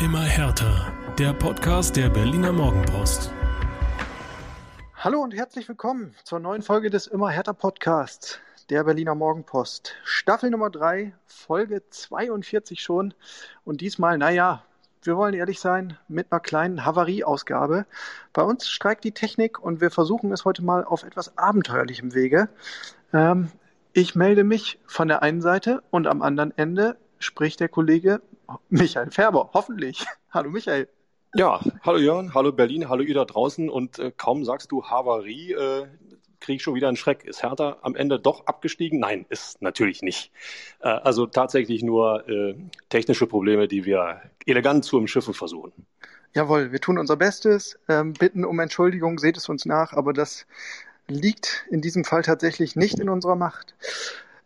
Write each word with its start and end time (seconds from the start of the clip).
Immer 0.00 0.22
härter. 0.22 0.92
Der 1.18 1.32
Podcast 1.32 1.96
der 1.96 2.08
Berliner 2.08 2.52
Morgenpost. 2.52 3.32
Hallo 4.94 5.20
und 5.20 5.34
herzlich 5.34 5.68
willkommen 5.68 6.14
zur 6.22 6.38
neuen 6.38 6.62
Folge 6.62 6.88
des 6.88 7.08
Immer 7.08 7.30
härter 7.30 7.52
Podcasts 7.52 8.38
der 8.70 8.84
Berliner 8.84 9.16
Morgenpost. 9.16 9.96
Staffel 10.04 10.50
Nummer 10.50 10.70
3, 10.70 11.12
Folge 11.26 11.82
42 11.90 12.80
schon. 12.80 13.12
Und 13.64 13.80
diesmal, 13.80 14.18
naja, 14.18 14.62
wir 15.02 15.16
wollen 15.16 15.34
ehrlich 15.34 15.58
sein, 15.58 15.98
mit 16.06 16.30
einer 16.30 16.38
kleinen 16.38 16.84
Havarieausgabe. 16.84 17.84
Bei 18.32 18.42
uns 18.42 18.68
streikt 18.68 19.02
die 19.02 19.10
Technik 19.10 19.58
und 19.58 19.80
wir 19.80 19.90
versuchen 19.90 20.30
es 20.30 20.44
heute 20.44 20.62
mal 20.62 20.84
auf 20.84 21.02
etwas 21.02 21.36
abenteuerlichem 21.36 22.14
Wege. 22.14 22.48
Ähm, 23.12 23.50
ich 23.94 24.14
melde 24.14 24.44
mich 24.44 24.78
von 24.86 25.08
der 25.08 25.22
einen 25.22 25.40
Seite 25.40 25.82
und 25.90 26.06
am 26.06 26.22
anderen 26.22 26.56
Ende 26.56 26.96
spricht 27.18 27.58
der 27.58 27.68
Kollege 27.68 28.20
Michael 28.68 29.10
Färber, 29.10 29.50
hoffentlich. 29.52 30.04
Hallo 30.30 30.50
Michael. 30.50 30.88
Ja, 31.34 31.60
hallo 31.82 31.98
Jörn, 31.98 32.32
hallo 32.32 32.52
Berlin, 32.52 32.88
hallo 32.88 33.02
ihr 33.02 33.14
da 33.14 33.26
draußen 33.26 33.68
und 33.68 33.98
äh, 33.98 34.10
kaum 34.16 34.46
sagst 34.46 34.72
du 34.72 34.84
Havarie, 34.84 35.52
äh, 35.52 35.86
kriege 36.40 36.56
ich 36.56 36.62
schon 36.62 36.74
wieder 36.74 36.88
einen 36.88 36.96
Schreck. 36.96 37.24
Ist 37.24 37.42
Hertha 37.42 37.76
am 37.82 37.94
Ende 37.94 38.18
doch 38.18 38.46
abgestiegen? 38.46 38.98
Nein, 38.98 39.26
ist 39.28 39.60
natürlich 39.60 40.00
nicht. 40.00 40.32
Äh, 40.80 40.88
also 40.88 41.26
tatsächlich 41.26 41.82
nur 41.82 42.26
äh, 42.28 42.54
technische 42.88 43.26
Probleme, 43.26 43.68
die 43.68 43.84
wir 43.84 44.22
elegant 44.46 44.86
zu 44.86 44.96
umschiffen 44.96 45.34
versuchen. 45.34 45.72
Jawohl, 46.34 46.72
wir 46.72 46.80
tun 46.80 46.96
unser 46.96 47.16
Bestes, 47.16 47.78
ähm, 47.88 48.14
bitten 48.14 48.46
um 48.46 48.58
Entschuldigung, 48.58 49.18
seht 49.18 49.36
es 49.36 49.50
uns 49.50 49.66
nach, 49.66 49.92
aber 49.92 50.14
das 50.14 50.46
liegt 51.08 51.66
in 51.70 51.82
diesem 51.82 52.04
Fall 52.04 52.22
tatsächlich 52.22 52.74
nicht 52.74 52.98
in 52.98 53.10
unserer 53.10 53.36
Macht. 53.36 53.74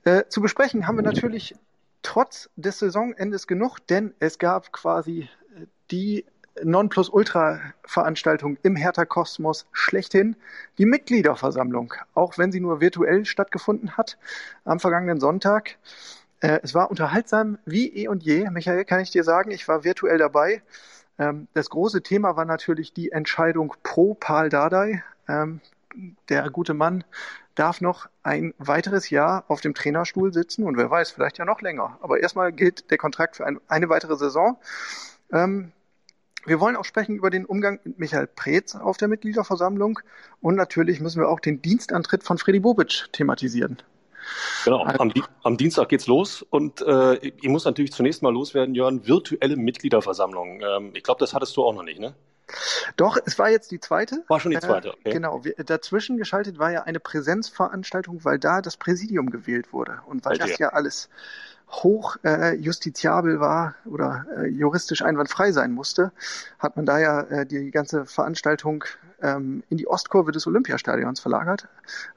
Äh, 0.05 0.25
zu 0.29 0.41
besprechen 0.41 0.89
haben 0.89 0.97
wir 0.97 1.05
natürlich 1.05 1.55
trotz 2.03 2.51
des 2.57 2.79
Saisonendes 2.79 3.47
genug, 3.47 3.79
denn 3.89 4.15
es 4.19 4.39
gab 4.39 4.73
quasi 4.73 5.29
äh, 5.57 5.67
die 5.91 6.25
Nonplusultra-Veranstaltung 6.63 8.59
im 8.63 8.77
Hertha-Kosmos 8.77 9.67
schlechthin, 9.73 10.37
die 10.79 10.87
Mitgliederversammlung, 10.87 11.95
auch 12.15 12.37
wenn 12.37 12.53
sie 12.53 12.61
nur 12.61 12.81
virtuell 12.81 13.25
stattgefunden 13.25 13.97
hat 13.97 14.19
am 14.65 14.79
vergangenen 14.79 15.19
Sonntag. 15.19 15.79
Äh, 16.41 16.61
es 16.63 16.75
war 16.75 16.91
unterhaltsam 16.91 17.59
wie 17.65 17.89
eh 17.89 18.09
und 18.09 18.23
je. 18.23 18.49
Michael, 18.51 18.85
kann 18.85 19.01
ich 19.01 19.11
dir 19.11 19.25
sagen, 19.25 19.51
ich 19.51 19.67
war 19.69 19.85
virtuell 19.85 20.19
dabei. 20.19 20.63
Ähm, 21.19 21.49
das 21.55 21.71
große 21.71 22.03
Thema 22.03 22.37
war 22.37 22.45
natürlich 22.45 22.93
die 22.93 23.13
Entscheidung 23.13 23.75
pro 23.83 24.15
Paul 24.15 24.49
Dardai. 24.49 25.03
Ähm, 25.29 25.61
der 26.29 26.49
gute 26.51 26.75
Mann 26.75 27.05
darf 27.55 27.81
noch 27.81 28.09
ein 28.23 28.55
weiteres 28.59 29.11
Jahr 29.11 29.45
auf 29.49 29.61
dem 29.61 29.75
Trainerstuhl 29.75 30.33
sitzen 30.33 30.65
und 30.65 30.77
wer 30.77 30.91
weiß, 30.91 31.11
vielleicht 31.11 31.39
ja 31.39 31.45
noch 31.45 31.61
länger. 31.61 31.99
Aber 32.01 32.21
erstmal 32.21 32.53
gilt 32.53 32.91
der 32.91 32.99
Kontrakt 32.99 33.37
für 33.37 33.47
ein, 33.47 33.61
eine 33.69 33.89
weitere 33.89 34.17
Saison. 34.17 34.59
Ähm, 35.33 35.73
wir 36.45 36.61
wollen 36.61 36.77
auch 36.77 36.85
sprechen 36.85 37.15
über 37.15 37.31
den 37.31 37.45
Umgang 37.45 37.79
mit 37.85 37.99
Michael 37.99 38.27
Preetz 38.27 38.75
auf 38.75 38.97
der 38.97 39.09
Mitgliederversammlung 39.09 40.01
und 40.41 40.57
natürlich 40.57 41.01
müssen 41.01 41.21
wir 41.21 41.29
auch 41.29 41.41
den 41.41 41.63
Dienstantritt 41.63 42.25
von 42.25 42.39
Freddy 42.39 42.61
Bobic 42.61 43.09
thematisieren. 43.13 43.79
Genau, 44.65 44.85
am, 44.85 45.13
am 45.43 45.57
Dienstag 45.57 45.89
geht's 45.89 46.07
los 46.07 46.43
und 46.43 46.81
äh, 46.83 47.17
ich 47.17 47.49
muss 47.49 47.65
natürlich 47.65 47.93
zunächst 47.93 48.23
mal 48.23 48.33
loswerden, 48.33 48.75
Jörn, 48.75 49.07
virtuelle 49.07 49.57
Mitgliederversammlung. 49.57 50.61
Ähm, 50.61 50.91
ich 50.95 51.03
glaube, 51.03 51.21
das 51.21 51.35
hattest 51.35 51.57
du 51.57 51.65
auch 51.65 51.75
noch 51.75 51.83
nicht, 51.83 51.99
ne? 51.99 52.15
Doch, 52.97 53.19
es 53.25 53.39
war 53.39 53.51
jetzt 53.51 53.71
die 53.71 53.81
zweite. 53.81 54.25
War 54.29 54.41
schon 54.41 54.53
die 54.53 54.59
zweite, 54.59 54.91
okay. 54.91 55.11
Äh, 55.11 55.13
genau, 55.13 55.45
wir, 55.45 55.55
dazwischen 55.55 56.17
geschaltet 56.17 56.59
war 56.59 56.71
ja 56.71 56.83
eine 56.83 57.01
Präsenzveranstaltung, 57.01 58.25
weil 58.25 58.39
da 58.39 58.61
das 58.61 58.77
Präsidium 58.77 59.31
gewählt 59.31 59.73
wurde 59.73 60.01
und 60.07 60.25
weil 60.25 60.39
das 60.39 60.59
ja 60.59 60.71
alles 60.71 61.09
hoch 61.73 62.17
äh, 62.23 62.55
justiziabel 62.55 63.41
war 63.41 63.75
oder 63.87 64.27
äh, 64.37 64.47
juristisch 64.47 65.03
einwandfrei 65.03 65.53
sein 65.53 65.73
musste, 65.73 66.13
hat 66.59 66.77
man 66.77 66.85
da 66.85 66.99
ja 66.99 67.21
äh, 67.23 67.47
die 67.47 67.71
ganze 67.71 68.05
Veranstaltung 68.05 68.85
ähm, 69.23 69.63
in 69.71 69.79
die 69.79 69.89
Ostkurve 69.89 70.33
des 70.33 70.47
Olympiastadions 70.47 71.21
verlagert. 71.21 71.69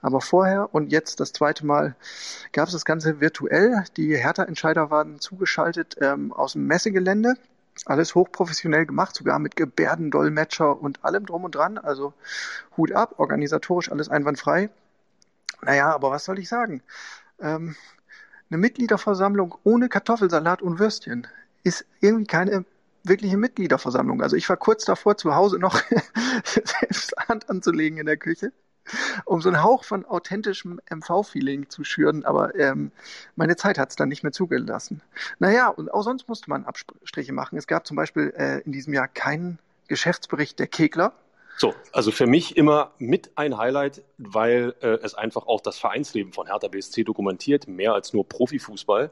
Aber 0.02 0.20
vorher 0.20 0.74
und 0.74 0.92
jetzt 0.92 1.20
das 1.20 1.32
zweite 1.32 1.66
Mal 1.66 1.96
gab 2.52 2.68
es 2.68 2.74
das 2.74 2.86
Ganze 2.86 3.22
virtuell. 3.22 3.84
Die 3.96 4.16
Hertha-Entscheider 4.16 4.92
waren 4.92 5.20
zugeschaltet 5.20 5.96
ähm, 6.02 6.34
aus 6.34 6.54
dem 6.54 6.68
Messegelände. 6.68 7.36
Alles 7.86 8.16
hochprofessionell 8.16 8.86
gemacht, 8.86 9.16
sogar 9.16 9.40
mit 9.40 9.56
Gebärdendolmetscher 9.56 10.82
und 10.82 11.04
allem 11.06 11.26
drum 11.26 11.44
und 11.44 11.56
dran. 11.56 11.78
Also 11.78 12.14
Hut 12.78 12.92
ab, 12.92 13.16
organisatorisch 13.18 13.92
alles 13.92 14.10
einwandfrei. 14.10 14.70
Naja, 15.62 15.94
aber 15.94 16.12
was 16.12 16.26
soll 16.26 16.40
ich 16.40 16.50
sagen? 16.50 16.82
Ähm, 17.40 17.76
eine 18.50 18.58
Mitgliederversammlung 18.58 19.56
ohne 19.64 19.90
Kartoffelsalat 19.90 20.62
und 20.62 20.80
Würstchen 20.80 21.28
ist 21.64 21.86
irgendwie 22.00 22.26
keine 22.26 22.66
wirkliche 23.04 23.38
Mitgliederversammlung. 23.38 24.22
Also 24.22 24.36
ich 24.36 24.50
war 24.50 24.58
kurz 24.58 24.86
davor, 24.86 25.18
zu 25.18 25.36
Hause 25.36 25.60
noch 25.60 25.82
selbst 26.44 27.16
Hand 27.28 27.50
anzulegen 27.50 27.98
in 27.98 28.06
der 28.06 28.18
Küche, 28.18 28.52
um 29.26 29.42
so 29.42 29.50
einen 29.50 29.64
Hauch 29.64 29.84
von 29.84 30.06
authentischem 30.06 30.80
MV-Feeling 30.90 31.70
zu 31.70 31.84
schüren, 31.84 32.26
aber 32.26 32.56
ähm, 32.56 32.92
meine 33.36 33.56
Zeit 33.56 33.78
hat 33.78 33.90
es 33.90 33.96
dann 33.96 34.10
nicht 34.10 34.24
mehr 34.24 34.32
zugelassen. 34.32 35.02
Naja, 35.40 35.70
und 35.70 35.94
auch 35.94 36.04
sonst 36.04 36.28
musste 36.28 36.50
man 36.50 36.66
Abstriche 36.66 37.34
machen. 37.34 37.58
Es 37.58 37.68
gab 37.68 37.88
zum 37.88 37.98
Beispiel 37.98 38.34
äh, 38.38 38.60
in 38.62 38.72
diesem 38.72 38.94
Jahr 38.94 39.08
keinen 39.08 39.60
Geschäftsbericht 39.88 40.60
der 40.60 40.68
Kegler, 40.68 41.14
so, 41.58 41.74
also 41.94 42.12
für 42.12 42.28
mich 42.28 42.58
immer 42.58 42.92
mit 42.98 43.32
ein 43.36 43.58
Highlight, 43.58 44.04
weil 44.18 44.76
äh, 44.82 44.98
es 45.04 45.16
einfach 45.16 45.48
auch 45.48 45.62
das 45.62 45.80
Vereinsleben 45.80 46.34
von 46.34 46.48
Hertha 46.48 46.68
BSC 46.68 47.06
dokumentiert, 47.06 47.68
mehr 47.68 47.94
als 47.94 48.12
nur 48.12 48.28
Profifußball. 48.28 49.10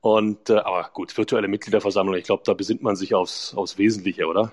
Und 0.00 0.50
äh, 0.50 0.54
aber 0.56 0.90
gut, 0.92 1.16
virtuelle 1.16 1.48
Mitgliederversammlung, 1.48 2.16
ich 2.16 2.24
glaube, 2.24 2.42
da 2.46 2.54
besinnt 2.54 2.82
man 2.82 2.96
sich 2.96 3.14
aufs, 3.14 3.54
aufs 3.54 3.76
Wesentliche, 3.76 4.26
oder? 4.26 4.52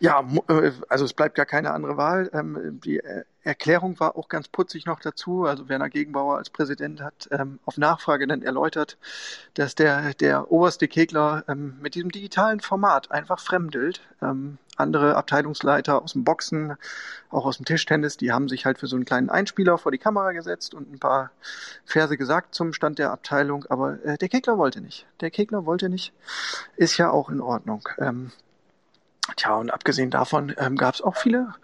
Ja, 0.00 0.26
äh, 0.48 0.72
also 0.88 1.04
es 1.04 1.12
bleibt 1.12 1.34
gar 1.34 1.46
keine 1.46 1.72
andere 1.72 1.96
Wahl. 1.96 2.30
Ähm, 2.32 2.80
die 2.84 2.98
äh, 2.98 3.24
Erklärung 3.42 4.00
war 4.00 4.16
auch 4.16 4.28
ganz 4.28 4.48
putzig 4.48 4.86
noch 4.86 5.00
dazu. 5.00 5.44
Also 5.44 5.68
Werner 5.68 5.90
Gegenbauer 5.90 6.38
als 6.38 6.50
Präsident 6.50 7.00
hat 7.02 7.28
ähm, 7.30 7.58
auf 7.64 7.76
Nachfrage 7.76 8.26
dann 8.26 8.42
erläutert, 8.42 8.98
dass 9.54 9.74
der, 9.74 10.14
der 10.14 10.50
oberste 10.50 10.88
Kegler 10.88 11.44
ähm, 11.48 11.76
mit 11.80 11.94
diesem 11.94 12.10
digitalen 12.10 12.60
Format 12.60 13.10
einfach 13.10 13.40
fremdelt. 13.40 14.00
andere 14.76 15.16
Abteilungsleiter 15.16 16.02
aus 16.02 16.14
dem 16.14 16.24
Boxen, 16.24 16.76
auch 17.30 17.44
aus 17.44 17.58
dem 17.58 17.66
Tischtennis, 17.66 18.16
die 18.16 18.32
haben 18.32 18.48
sich 18.48 18.64
halt 18.64 18.78
für 18.78 18.86
so 18.86 18.96
einen 18.96 19.04
kleinen 19.04 19.28
Einspieler 19.28 19.76
vor 19.78 19.92
die 19.92 19.98
Kamera 19.98 20.32
gesetzt 20.32 20.74
und 20.74 20.92
ein 20.92 20.98
paar 20.98 21.30
Verse 21.84 22.16
gesagt 22.16 22.54
zum 22.54 22.72
Stand 22.72 22.98
der 22.98 23.10
Abteilung. 23.10 23.66
Aber 23.68 24.02
äh, 24.04 24.16
der 24.16 24.28
Kegler 24.28 24.56
wollte 24.56 24.80
nicht. 24.80 25.06
Der 25.20 25.30
Kegler 25.30 25.66
wollte 25.66 25.88
nicht. 25.88 26.12
Ist 26.76 26.96
ja 26.96 27.10
auch 27.10 27.28
in 27.28 27.40
Ordnung. 27.40 27.86
Tja, 29.36 29.56
und 29.56 29.70
abgesehen 29.70 30.10
davon 30.10 30.54
ähm, 30.58 30.76
gab 30.76 30.94
es 30.94 31.02
auch 31.02 31.16
viele, 31.16 31.54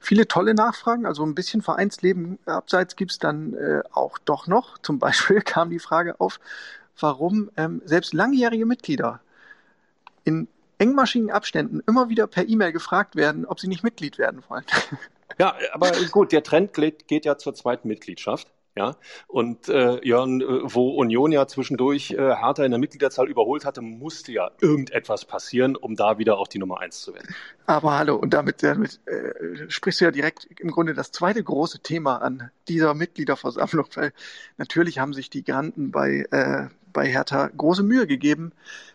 viele 0.00 0.26
tolle 0.26 0.54
Nachfragen. 0.54 1.06
Also 1.06 1.24
ein 1.24 1.34
bisschen 1.34 1.62
Vereinsleben 1.62 2.38
abseits 2.46 2.96
gibt's 2.96 3.18
dann 3.18 3.54
äh, 3.54 3.82
auch 3.92 4.18
doch 4.18 4.46
noch. 4.46 4.78
Zum 4.78 4.98
Beispiel 5.00 5.40
kam 5.40 5.70
die 5.70 5.78
Frage 5.78 6.20
auf, 6.20 6.40
warum 6.98 7.50
ähm, 7.56 7.82
selbst 7.84 8.14
langjährige 8.14 8.66
Mitglieder 8.66 9.20
in 10.24 10.48
engmaschigen 10.78 11.30
Abständen 11.30 11.80
immer 11.86 12.08
wieder 12.08 12.26
per 12.26 12.48
E-Mail 12.48 12.72
gefragt 12.72 13.16
werden, 13.16 13.46
ob 13.46 13.60
sie 13.60 13.68
nicht 13.68 13.84
Mitglied 13.84 14.18
werden 14.18 14.42
wollen. 14.48 14.64
Ja, 15.38 15.54
aber 15.72 15.90
gut, 16.12 16.32
der 16.32 16.42
Trend 16.42 16.72
geht, 16.72 17.08
geht 17.08 17.26
ja 17.26 17.36
zur 17.36 17.54
zweiten 17.54 17.88
Mitgliedschaft. 17.88 18.48
Ja, 18.78 18.94
und 19.26 19.70
äh, 19.70 20.06
Jörn, 20.06 20.42
äh, 20.42 20.44
wo 20.64 20.90
Union 20.90 21.32
ja 21.32 21.46
zwischendurch 21.46 22.10
äh, 22.10 22.16
Hertha 22.16 22.62
in 22.62 22.72
der 22.72 22.78
Mitgliederzahl 22.78 23.26
überholt 23.26 23.64
hatte, 23.64 23.80
musste 23.80 24.32
ja 24.32 24.50
irgendetwas 24.60 25.24
passieren, 25.24 25.76
um 25.76 25.96
da 25.96 26.18
wieder 26.18 26.36
auch 26.36 26.46
die 26.46 26.58
Nummer 26.58 26.80
eins 26.80 27.00
zu 27.00 27.14
werden. 27.14 27.34
Aber 27.64 27.96
hallo, 27.96 28.16
und 28.16 28.34
damit, 28.34 28.62
damit 28.62 29.00
äh, 29.06 29.70
sprichst 29.70 30.02
du 30.02 30.04
ja 30.04 30.10
direkt 30.10 30.46
im 30.60 30.70
Grunde 30.70 30.92
das 30.92 31.10
zweite 31.10 31.42
große 31.42 31.80
Thema 31.80 32.18
an 32.18 32.50
dieser 32.68 32.92
Mitgliederversammlung, 32.92 33.86
weil 33.94 34.12
natürlich 34.58 34.98
haben 34.98 35.14
sich 35.14 35.30
die 35.30 35.42
Granten 35.42 35.90
bei, 35.90 36.26
äh, 36.30 36.68
bei 36.92 37.06
Hertha 37.06 37.48
große 37.56 37.82
Mühe 37.82 38.06
gegeben, 38.06 38.52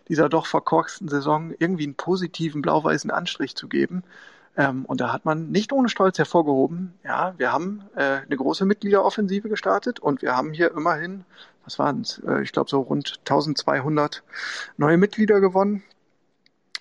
dieser 0.10 0.30
doch 0.30 0.46
verkorksten 0.46 1.08
Saison 1.08 1.56
irgendwie 1.58 1.86
einen 1.86 1.96
positiven 1.96 2.62
blau-weißen 2.62 3.10
Anstrich 3.10 3.56
zu 3.56 3.68
geben. 3.68 4.04
Ähm, 4.58 4.86
und 4.86 5.02
da 5.02 5.14
hat 5.14 5.26
man 5.26 5.50
nicht 5.52 5.72
ohne 5.72 5.90
Stolz 5.90 6.18
hervorgehoben, 6.18 6.94
ja, 7.04 7.34
wir 7.38 7.52
haben 7.52 7.84
äh, 7.96 8.20
eine 8.26 8.36
große 8.36 8.66
Mitgliederoffensive 8.66 9.50
gestartet 9.50 10.00
und 10.00 10.22
wir 10.22 10.36
haben 10.36 10.54
hier 10.54 10.72
immerhin, 10.72 11.24
was 11.64 11.80
waren 11.80 12.02
es, 12.02 12.22
äh, 12.28 12.42
ich 12.42 12.52
glaube 12.52 12.70
so 12.70 12.82
rund 12.82 13.20
1200 13.20 14.24
neue 14.78 14.98
Mitglieder 14.98 15.40
gewonnen. 15.40 15.84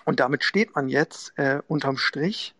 Und 0.03 0.19
damit 0.19 0.43
steht 0.43 0.75
man 0.75 0.89
jetzt 0.89 1.37
äh, 1.37 1.61
unterm 1.67 1.97
Strich 1.97 2.55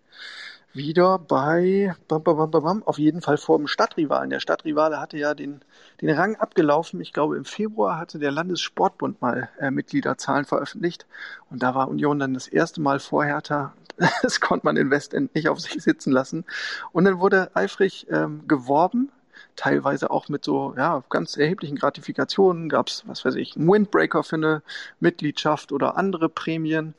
wieder 0.73 1.19
bei 1.19 1.95
bam, 2.07 2.23
bam, 2.23 2.49
bam, 2.49 2.51
bam, 2.51 2.83
auf 2.83 2.97
jeden 2.97 3.21
Fall 3.21 3.37
vor 3.37 3.57
dem 3.57 3.67
Stadtrivalen. 3.67 4.29
Der 4.29 4.39
Stadtrivale 4.39 4.99
hatte 4.99 5.17
ja 5.17 5.33
den, 5.33 5.61
den 6.01 6.09
Rang 6.09 6.35
abgelaufen. 6.35 7.01
Ich 7.01 7.13
glaube, 7.13 7.37
im 7.37 7.45
Februar 7.45 7.97
hatte 7.97 8.19
der 8.19 8.31
Landessportbund 8.31 9.21
mal 9.21 9.49
äh, 9.59 9.71
Mitgliederzahlen 9.71 10.45
veröffentlicht. 10.45 11.05
Und 11.49 11.61
da 11.63 11.75
war 11.75 11.89
Union 11.89 12.19
dann 12.19 12.33
das 12.33 12.47
erste 12.47 12.81
Mal 12.81 12.99
vor 12.99 13.25
Hertha. 13.25 13.73
Das 14.23 14.39
konnte 14.39 14.65
man 14.65 14.77
in 14.77 14.89
Westend 14.89 15.35
nicht 15.35 15.49
auf 15.49 15.59
sich 15.59 15.83
sitzen 15.83 16.11
lassen. 16.11 16.45
Und 16.91 17.05
dann 17.05 17.19
wurde 17.19 17.51
eifrig 17.55 18.07
ähm, 18.09 18.47
geworben 18.47 19.11
teilweise 19.55 20.11
auch 20.11 20.29
mit 20.29 20.45
so 20.45 20.73
ja, 20.77 21.03
ganz 21.09 21.37
erheblichen 21.37 21.75
Gratifikationen. 21.75 22.69
Gab 22.69 22.87
es, 22.87 23.03
was 23.07 23.23
weiß 23.25 23.35
ich, 23.35 23.55
einen 23.55 23.71
Windbreaker 23.71 24.23
für 24.23 24.35
eine 24.37 24.63
Mitgliedschaft 24.99 25.71
oder 25.71 25.97
andere 25.97 26.29
Prämien. 26.29 26.93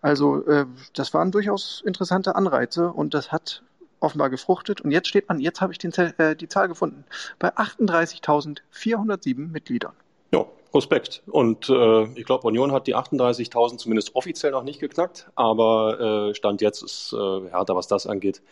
Also 0.00 0.44
äh, 0.46 0.66
das 0.94 1.14
waren 1.14 1.30
durchaus 1.30 1.82
interessante 1.84 2.36
Anreize 2.36 2.92
und 2.92 3.14
das 3.14 3.32
hat 3.32 3.62
offenbar 4.00 4.30
gefruchtet. 4.30 4.80
Und 4.80 4.90
jetzt 4.90 5.08
steht 5.08 5.28
man, 5.28 5.40
jetzt 5.40 5.60
habe 5.60 5.72
ich 5.72 5.78
den, 5.78 5.92
äh, 5.92 6.34
die 6.36 6.48
Zahl 6.48 6.68
gefunden, 6.68 7.04
bei 7.38 7.54
38.407 7.56 9.48
Mitgliedern. 9.48 9.92
Ja, 10.32 10.46
Respekt. 10.74 11.22
Und 11.26 11.68
äh, 11.68 12.04
ich 12.14 12.24
glaube, 12.24 12.46
Union 12.46 12.72
hat 12.72 12.86
die 12.86 12.94
38.000 12.94 13.78
zumindest 13.78 14.14
offiziell 14.14 14.52
noch 14.52 14.62
nicht 14.62 14.80
geknackt, 14.80 15.28
aber 15.34 16.28
äh, 16.30 16.34
Stand 16.34 16.60
jetzt 16.60 16.82
ist 16.82 17.12
äh, 17.12 17.16
Hertha, 17.50 17.74
was 17.74 17.88
das 17.88 18.06
angeht, 18.06 18.42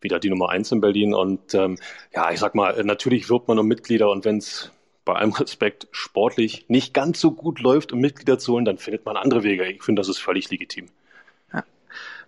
wieder 0.00 0.18
die 0.18 0.30
Nummer 0.30 0.50
eins 0.50 0.72
in 0.72 0.80
Berlin. 0.80 1.14
Und 1.14 1.54
ähm, 1.54 1.78
ja, 2.14 2.30
ich 2.30 2.38
sag 2.38 2.54
mal, 2.54 2.82
natürlich 2.84 3.28
wirbt 3.28 3.48
man 3.48 3.58
um 3.58 3.66
Mitglieder 3.66 4.10
und 4.10 4.24
wenn 4.24 4.38
es 4.38 4.72
bei 5.04 5.14
allem 5.14 5.32
Respekt 5.32 5.88
sportlich 5.92 6.66
nicht 6.68 6.92
ganz 6.92 7.20
so 7.20 7.30
gut 7.30 7.60
läuft, 7.60 7.92
um 7.92 8.00
Mitglieder 8.00 8.38
zu 8.38 8.52
holen, 8.52 8.64
dann 8.64 8.78
findet 8.78 9.06
man 9.06 9.16
andere 9.16 9.44
Wege. 9.44 9.64
Ich 9.70 9.82
finde, 9.82 10.00
das 10.00 10.08
ist 10.08 10.18
völlig 10.18 10.50
legitim. 10.50 10.88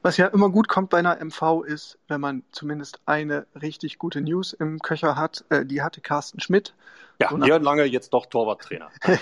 Was 0.03 0.17
ja 0.17 0.27
immer 0.29 0.49
gut 0.49 0.69
kommt 0.69 0.91
bei 0.91 0.99
einer 0.99 1.19
MV 1.23 1.65
ist, 1.67 1.99
wenn 2.07 2.21
man 2.21 2.45
zumindest 2.53 3.01
eine 3.05 3.47
richtig 3.61 3.99
gute 3.99 4.21
News 4.21 4.53
im 4.53 4.79
Köcher 4.79 5.17
hat. 5.17 5.45
Äh, 5.49 5.67
die 5.67 5.83
hatte 5.83 6.01
Carsten 6.01 6.41
Schmidt. 6.41 6.73
Ja, 7.21 7.31
so 7.31 7.37
lange 7.37 7.85
jetzt 7.85 8.11
doch 8.11 8.27
Torwarttrainer. 8.27 8.91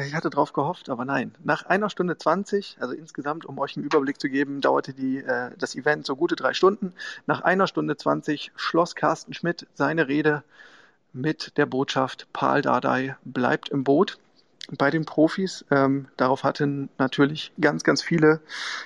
ich 0.00 0.14
hatte 0.14 0.30
drauf 0.30 0.52
gehofft, 0.52 0.88
aber 0.88 1.04
nein. 1.04 1.34
Nach 1.44 1.64
einer 1.66 1.90
Stunde 1.90 2.16
20, 2.16 2.78
also 2.80 2.94
insgesamt, 2.94 3.44
um 3.44 3.58
euch 3.58 3.76
einen 3.76 3.84
Überblick 3.84 4.20
zu 4.20 4.28
geben, 4.28 4.60
dauerte 4.60 4.92
die, 4.92 5.18
äh, 5.18 5.50
das 5.58 5.74
Event 5.74 6.06
so 6.06 6.16
gute 6.16 6.36
drei 6.36 6.54
Stunden. 6.54 6.92
Nach 7.26 7.42
einer 7.42 7.66
Stunde 7.66 7.96
20 7.96 8.52
schloss 8.56 8.94
Carsten 8.94 9.34
Schmidt 9.34 9.66
seine 9.74 10.08
Rede 10.08 10.42
mit 11.12 11.56
der 11.58 11.66
Botschaft, 11.66 12.26
Paul 12.32 12.62
Dardai 12.62 13.16
bleibt 13.24 13.68
im 13.68 13.84
Boot 13.84 14.18
bei 14.76 14.90
den 14.90 15.04
Profis. 15.04 15.64
Ähm, 15.70 16.08
darauf 16.16 16.42
hatten 16.42 16.88
natürlich 16.98 17.52
ganz, 17.60 17.84
ganz 17.84 18.02
viele 18.02 18.40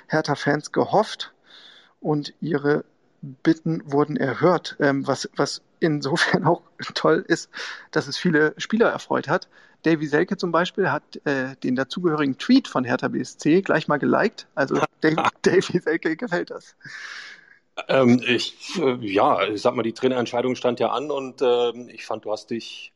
Hertha-Fans 0.09 0.73
gehofft 0.73 1.33
und 2.01 2.35
ihre 2.41 2.85
Bitten 3.23 3.83
wurden 3.91 4.17
erhört, 4.17 4.77
ähm, 4.79 5.07
was, 5.07 5.29
was 5.37 5.63
insofern 5.81 6.45
auch 6.47 6.63
toll 6.95 7.25
ist, 7.27 7.51
dass 7.91 8.07
es 8.07 8.17
viele 8.17 8.55
Spieler 8.59 8.91
erfreut 8.91 9.29
hat. 9.29 9.49
Davy 9.83 10.07
Selke 10.07 10.37
zum 10.37 10.53
Beispiel 10.53 10.91
hat 10.91 11.25
äh, 11.25 11.57
den 11.63 11.77
dazugehörigen 11.77 12.39
Tweet 12.39 12.69
von 12.69 12.85
Hertha 12.85 13.09
BSC 13.09 13.63
gleich 13.63 13.89
mal 13.89 13.99
geliked. 13.99 14.47
Also 14.55 14.81
Davy 15.43 15.79
Selke 15.79 16.17
gefällt 16.17 16.51
das. 16.51 16.77
Ähm, 17.87 18.21
ich, 18.27 18.79
äh, 18.81 18.97
ja, 19.07 19.47
ich 19.47 19.63
sag 19.63 19.75
mal, 19.75 19.83
die 19.83 19.93
Trainerentscheidung 19.93 20.57
stand 20.57 20.81
ja 20.81 20.91
an 20.91 21.11
und 21.11 21.43
äh, 21.43 21.71
ich 21.93 22.05
fand, 22.05 22.25
du 22.25 22.33
hast 22.33 22.51
dich 22.51 22.93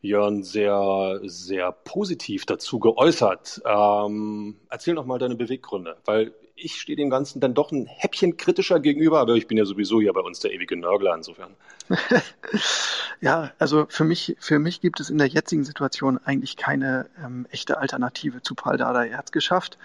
Jörn 0.00 0.42
sehr, 0.42 1.20
sehr 1.24 1.72
positiv 1.72 2.44
dazu 2.44 2.78
geäußert. 2.78 3.62
Ähm, 3.64 4.56
erzähl 4.68 4.94
noch 4.94 5.06
mal 5.06 5.18
deine 5.18 5.36
Beweggründe, 5.36 5.96
weil 6.04 6.32
ich 6.54 6.80
stehe 6.80 6.96
dem 6.96 7.10
Ganzen 7.10 7.40
dann 7.40 7.54
doch 7.54 7.72
ein 7.72 7.86
Häppchen 7.86 8.36
kritischer 8.36 8.80
gegenüber, 8.80 9.20
aber 9.20 9.34
ich 9.34 9.46
bin 9.46 9.58
ja 9.58 9.64
sowieso 9.64 10.00
hier 10.00 10.12
bei 10.12 10.20
uns 10.20 10.40
der 10.40 10.52
ewige 10.52 10.76
Nörgler 10.76 11.14
insofern. 11.14 11.54
ja, 13.20 13.50
also 13.58 13.86
für 13.88 14.04
mich, 14.04 14.36
für 14.38 14.58
mich 14.58 14.80
gibt 14.80 15.00
es 15.00 15.10
in 15.10 15.18
der 15.18 15.26
jetzigen 15.26 15.64
Situation 15.64 16.18
eigentlich 16.24 16.56
keine 16.56 17.08
ähm, 17.24 17.46
echte 17.50 17.78
Alternative 17.78 18.42
zu 18.42 18.54
Paul 18.54 18.76
Dardai. 18.76 19.08
Er 19.08 19.18
hat 19.18 19.26
es 19.26 19.32
geschafft, 19.32 19.78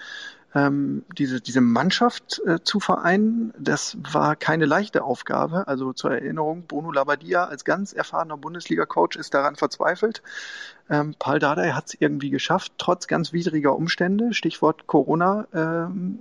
ähm, 0.56 1.04
diese, 1.18 1.42
diese 1.42 1.62
Mannschaft 1.62 2.42
äh, 2.46 2.64
zu 2.64 2.80
vereinen, 2.80 3.54
das 3.60 3.98
war 4.12 4.36
keine 4.36 4.66
leichte 4.66 5.04
Aufgabe. 5.04 5.68
Also 5.68 5.94
zur 5.94 6.12
Erinnerung, 6.12 6.66
Bruno 6.68 6.92
Labbadia 6.92 7.46
als 7.46 7.66
ganz 7.66 7.94
erfahrener 7.94 8.38
Bundesliga-Coach 8.38 9.18
ist 9.18 9.34
daran 9.34 9.56
verzweifelt. 9.56 10.22
Ähm, 10.90 11.16
Paul 11.20 11.40
Dardai 11.40 11.72
hat 11.72 11.88
es 11.88 11.98
irgendwie 12.00 12.30
geschafft, 12.30 12.74
trotz 12.78 13.08
ganz 13.08 13.34
widriger 13.34 13.76
Umstände, 13.76 14.34
Stichwort 14.34 14.88
Corona-Pause. 14.88 15.92
Ähm, 15.92 16.20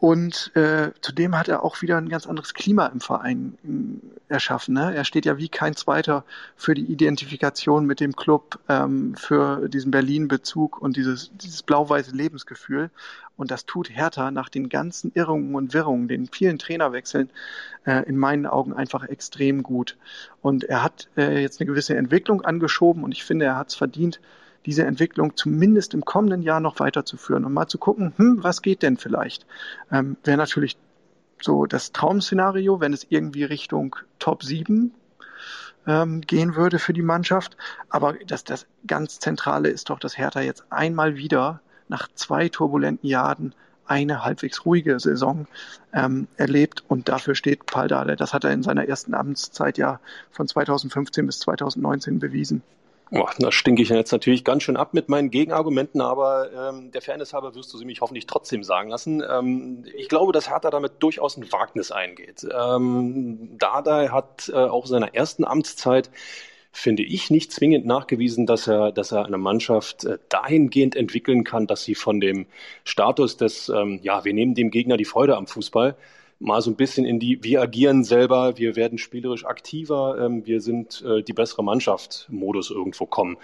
und 0.00 0.52
äh, 0.54 0.92
zudem 1.00 1.36
hat 1.36 1.48
er 1.48 1.64
auch 1.64 1.82
wieder 1.82 1.96
ein 1.96 2.08
ganz 2.08 2.26
anderes 2.28 2.54
Klima 2.54 2.86
im 2.86 3.00
Verein 3.00 3.58
äh, 3.64 4.32
erschaffen. 4.32 4.74
Ne? 4.74 4.94
Er 4.94 5.04
steht 5.04 5.26
ja 5.26 5.38
wie 5.38 5.48
kein 5.48 5.74
Zweiter 5.74 6.24
für 6.54 6.74
die 6.74 6.84
Identifikation 6.84 7.84
mit 7.84 7.98
dem 7.98 8.14
Club, 8.14 8.60
ähm, 8.68 9.16
für 9.16 9.68
diesen 9.68 9.90
Berlin-Bezug 9.90 10.80
und 10.80 10.96
dieses, 10.96 11.32
dieses 11.34 11.64
blau-weiße 11.64 12.12
Lebensgefühl. 12.14 12.90
Und 13.36 13.50
das 13.50 13.66
tut 13.66 13.90
Hertha 13.90 14.30
nach 14.30 14.48
den 14.48 14.68
ganzen 14.68 15.10
Irrungen 15.14 15.56
und 15.56 15.74
Wirrungen, 15.74 16.06
den 16.06 16.28
vielen 16.28 16.60
Trainerwechseln, 16.60 17.30
äh, 17.84 18.08
in 18.08 18.16
meinen 18.16 18.46
Augen 18.46 18.72
einfach 18.72 19.02
extrem 19.02 19.64
gut. 19.64 19.96
Und 20.42 20.62
er 20.62 20.84
hat 20.84 21.08
äh, 21.16 21.42
jetzt 21.42 21.60
eine 21.60 21.66
gewisse 21.66 21.96
Entwicklung 21.96 22.42
angeschoben 22.42 23.02
und 23.02 23.10
ich 23.10 23.24
finde, 23.24 23.46
er 23.46 23.56
hat 23.56 23.70
es 23.70 23.74
verdient, 23.74 24.20
diese 24.68 24.84
Entwicklung 24.84 25.34
zumindest 25.34 25.94
im 25.94 26.04
kommenden 26.04 26.42
Jahr 26.42 26.60
noch 26.60 26.78
weiterzuführen 26.78 27.46
und 27.46 27.54
mal 27.54 27.68
zu 27.68 27.78
gucken, 27.78 28.12
hm, 28.18 28.44
was 28.44 28.60
geht 28.60 28.82
denn 28.82 28.98
vielleicht? 28.98 29.46
Ähm, 29.90 30.18
Wäre 30.24 30.36
natürlich 30.36 30.76
so 31.40 31.64
das 31.64 31.92
Traum-Szenario, 31.92 32.78
wenn 32.78 32.92
es 32.92 33.06
irgendwie 33.08 33.44
Richtung 33.44 33.96
Top 34.18 34.42
7 34.42 34.92
ähm, 35.86 36.20
gehen 36.20 36.54
würde 36.54 36.78
für 36.78 36.92
die 36.92 37.00
Mannschaft. 37.00 37.56
Aber 37.88 38.16
das, 38.26 38.44
das 38.44 38.66
ganz 38.86 39.18
Zentrale 39.20 39.70
ist 39.70 39.88
doch, 39.88 39.98
dass 39.98 40.18
Hertha 40.18 40.42
jetzt 40.42 40.64
einmal 40.68 41.16
wieder 41.16 41.62
nach 41.88 42.06
zwei 42.14 42.50
turbulenten 42.50 43.08
Jahren 43.08 43.54
eine 43.86 44.22
halbwegs 44.22 44.66
ruhige 44.66 45.00
Saison 45.00 45.46
ähm, 45.94 46.28
erlebt 46.36 46.84
und 46.88 47.08
dafür 47.08 47.34
steht 47.34 47.64
Paldade. 47.64 48.16
Das 48.16 48.34
hat 48.34 48.44
er 48.44 48.52
in 48.52 48.62
seiner 48.62 48.86
ersten 48.86 49.14
Amtszeit 49.14 49.78
ja 49.78 49.98
von 50.30 50.46
2015 50.46 51.24
bis 51.24 51.38
2019 51.38 52.18
bewiesen. 52.18 52.62
Boah, 53.10 53.30
da 53.38 53.50
stinke 53.50 53.82
ich 53.82 53.88
jetzt 53.88 54.12
natürlich 54.12 54.44
ganz 54.44 54.62
schön 54.62 54.76
ab 54.76 54.92
mit 54.92 55.08
meinen 55.08 55.30
Gegenargumenten, 55.30 56.00
aber 56.00 56.50
ähm, 56.52 56.92
der 56.92 57.00
Fairness 57.00 57.32
halber 57.32 57.54
wirst 57.54 57.72
du 57.72 57.78
sie 57.78 57.86
mich 57.86 58.00
hoffentlich 58.02 58.26
trotzdem 58.26 58.62
sagen 58.62 58.90
lassen. 58.90 59.22
Ähm, 59.28 59.84
ich 59.96 60.08
glaube, 60.08 60.32
dass 60.32 60.50
Hertha 60.50 60.70
damit 60.70 60.94
durchaus 61.00 61.36
ein 61.36 61.50
Wagnis 61.50 61.90
eingeht. 61.90 62.46
Ähm, 62.52 63.56
Dada 63.58 64.12
hat 64.12 64.50
äh, 64.52 64.56
auch 64.56 64.84
in 64.84 64.90
seiner 64.90 65.14
ersten 65.14 65.44
Amtszeit 65.44 66.10
finde 66.70 67.02
ich 67.02 67.30
nicht 67.30 67.50
zwingend 67.50 67.86
nachgewiesen, 67.86 68.46
dass 68.46 68.66
er, 68.68 68.92
dass 68.92 69.10
er 69.10 69.24
eine 69.24 69.38
Mannschaft 69.38 70.04
äh, 70.04 70.18
dahingehend 70.28 70.94
entwickeln 70.94 71.44
kann, 71.44 71.66
dass 71.66 71.84
sie 71.84 71.94
von 71.94 72.20
dem 72.20 72.46
Status 72.84 73.36
des, 73.36 73.70
ähm, 73.70 74.00
ja, 74.02 74.24
wir 74.24 74.34
nehmen 74.34 74.54
dem 74.54 74.70
Gegner 74.70 74.96
die 74.96 75.06
Freude 75.06 75.36
am 75.36 75.46
Fußball, 75.46 75.96
mal 76.38 76.60
so 76.60 76.70
ein 76.70 76.76
bisschen 76.76 77.04
in 77.04 77.18
die, 77.18 77.42
wir 77.42 77.60
agieren 77.62 78.04
selber, 78.04 78.58
wir 78.58 78.76
werden 78.76 78.98
spielerisch 78.98 79.44
aktiver, 79.44 80.18
ähm, 80.20 80.46
wir 80.46 80.60
sind 80.60 81.02
äh, 81.02 81.22
die 81.22 81.32
bessere 81.32 81.64
Mannschaft 81.64 82.26
Modus 82.30 82.70
irgendwo 82.70 83.06
kommen. 83.06 83.36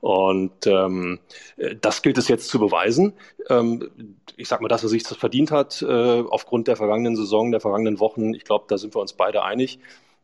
Und 0.00 0.66
ähm, 0.66 1.20
äh, 1.56 1.76
das 1.80 2.02
gilt 2.02 2.18
es 2.18 2.28
jetzt 2.28 2.48
zu 2.48 2.58
beweisen. 2.58 3.14
Ähm, 3.48 4.16
ich 4.36 4.48
sag 4.48 4.60
mal, 4.60 4.68
dass 4.68 4.82
er 4.82 4.88
sich 4.88 5.04
das 5.04 5.16
verdient 5.16 5.50
hat 5.50 5.80
äh, 5.82 6.22
aufgrund 6.28 6.66
der 6.66 6.76
vergangenen 6.76 7.16
Saison, 7.16 7.52
der 7.52 7.60
vergangenen 7.60 8.00
Wochen. 8.00 8.34
Ich 8.34 8.44
glaube, 8.44 8.64
da 8.68 8.78
sind 8.78 8.94
wir 8.96 9.00
uns 9.00 9.12
beide 9.12 9.44
einig. 9.44 9.78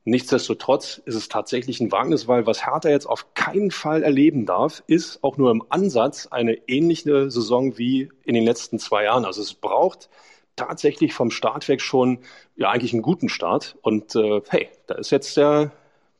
Nichtsdestotrotz 0.04 1.00
ist 1.04 1.14
es 1.14 1.28
tatsächlich 1.28 1.80
ein 1.80 1.92
Wagnis, 1.92 2.26
weil 2.26 2.47
was 2.47 2.66
Hertha 2.66 2.88
jetzt 2.88 3.06
auf 3.06 3.35
keinen 3.35 3.70
Fall 3.70 4.02
erleben 4.02 4.47
darf, 4.47 4.82
ist 4.87 5.23
auch 5.23 5.37
nur 5.37 5.50
im 5.50 5.62
Ansatz 5.68 6.26
eine 6.26 6.54
ähnliche 6.66 7.30
Saison 7.30 7.78
wie 7.78 8.08
in 8.25 8.35
den 8.35 8.44
letzten 8.44 8.78
zwei 8.78 9.04
Jahren. 9.04 9.25
Also 9.25 9.42
es 9.42 9.54
braucht 9.54 10.08
tatsächlich 10.58 11.14
vom 11.14 11.30
Start 11.30 11.68
weg 11.68 11.80
schon 11.80 12.18
ja 12.56 12.70
eigentlich 12.70 12.92
einen 12.92 13.02
guten 13.02 13.28
Start. 13.28 13.76
Und 13.82 14.14
äh, 14.14 14.40
hey, 14.48 14.68
da 14.86 14.96
ist 14.96 15.10
jetzt 15.10 15.36
der 15.36 15.72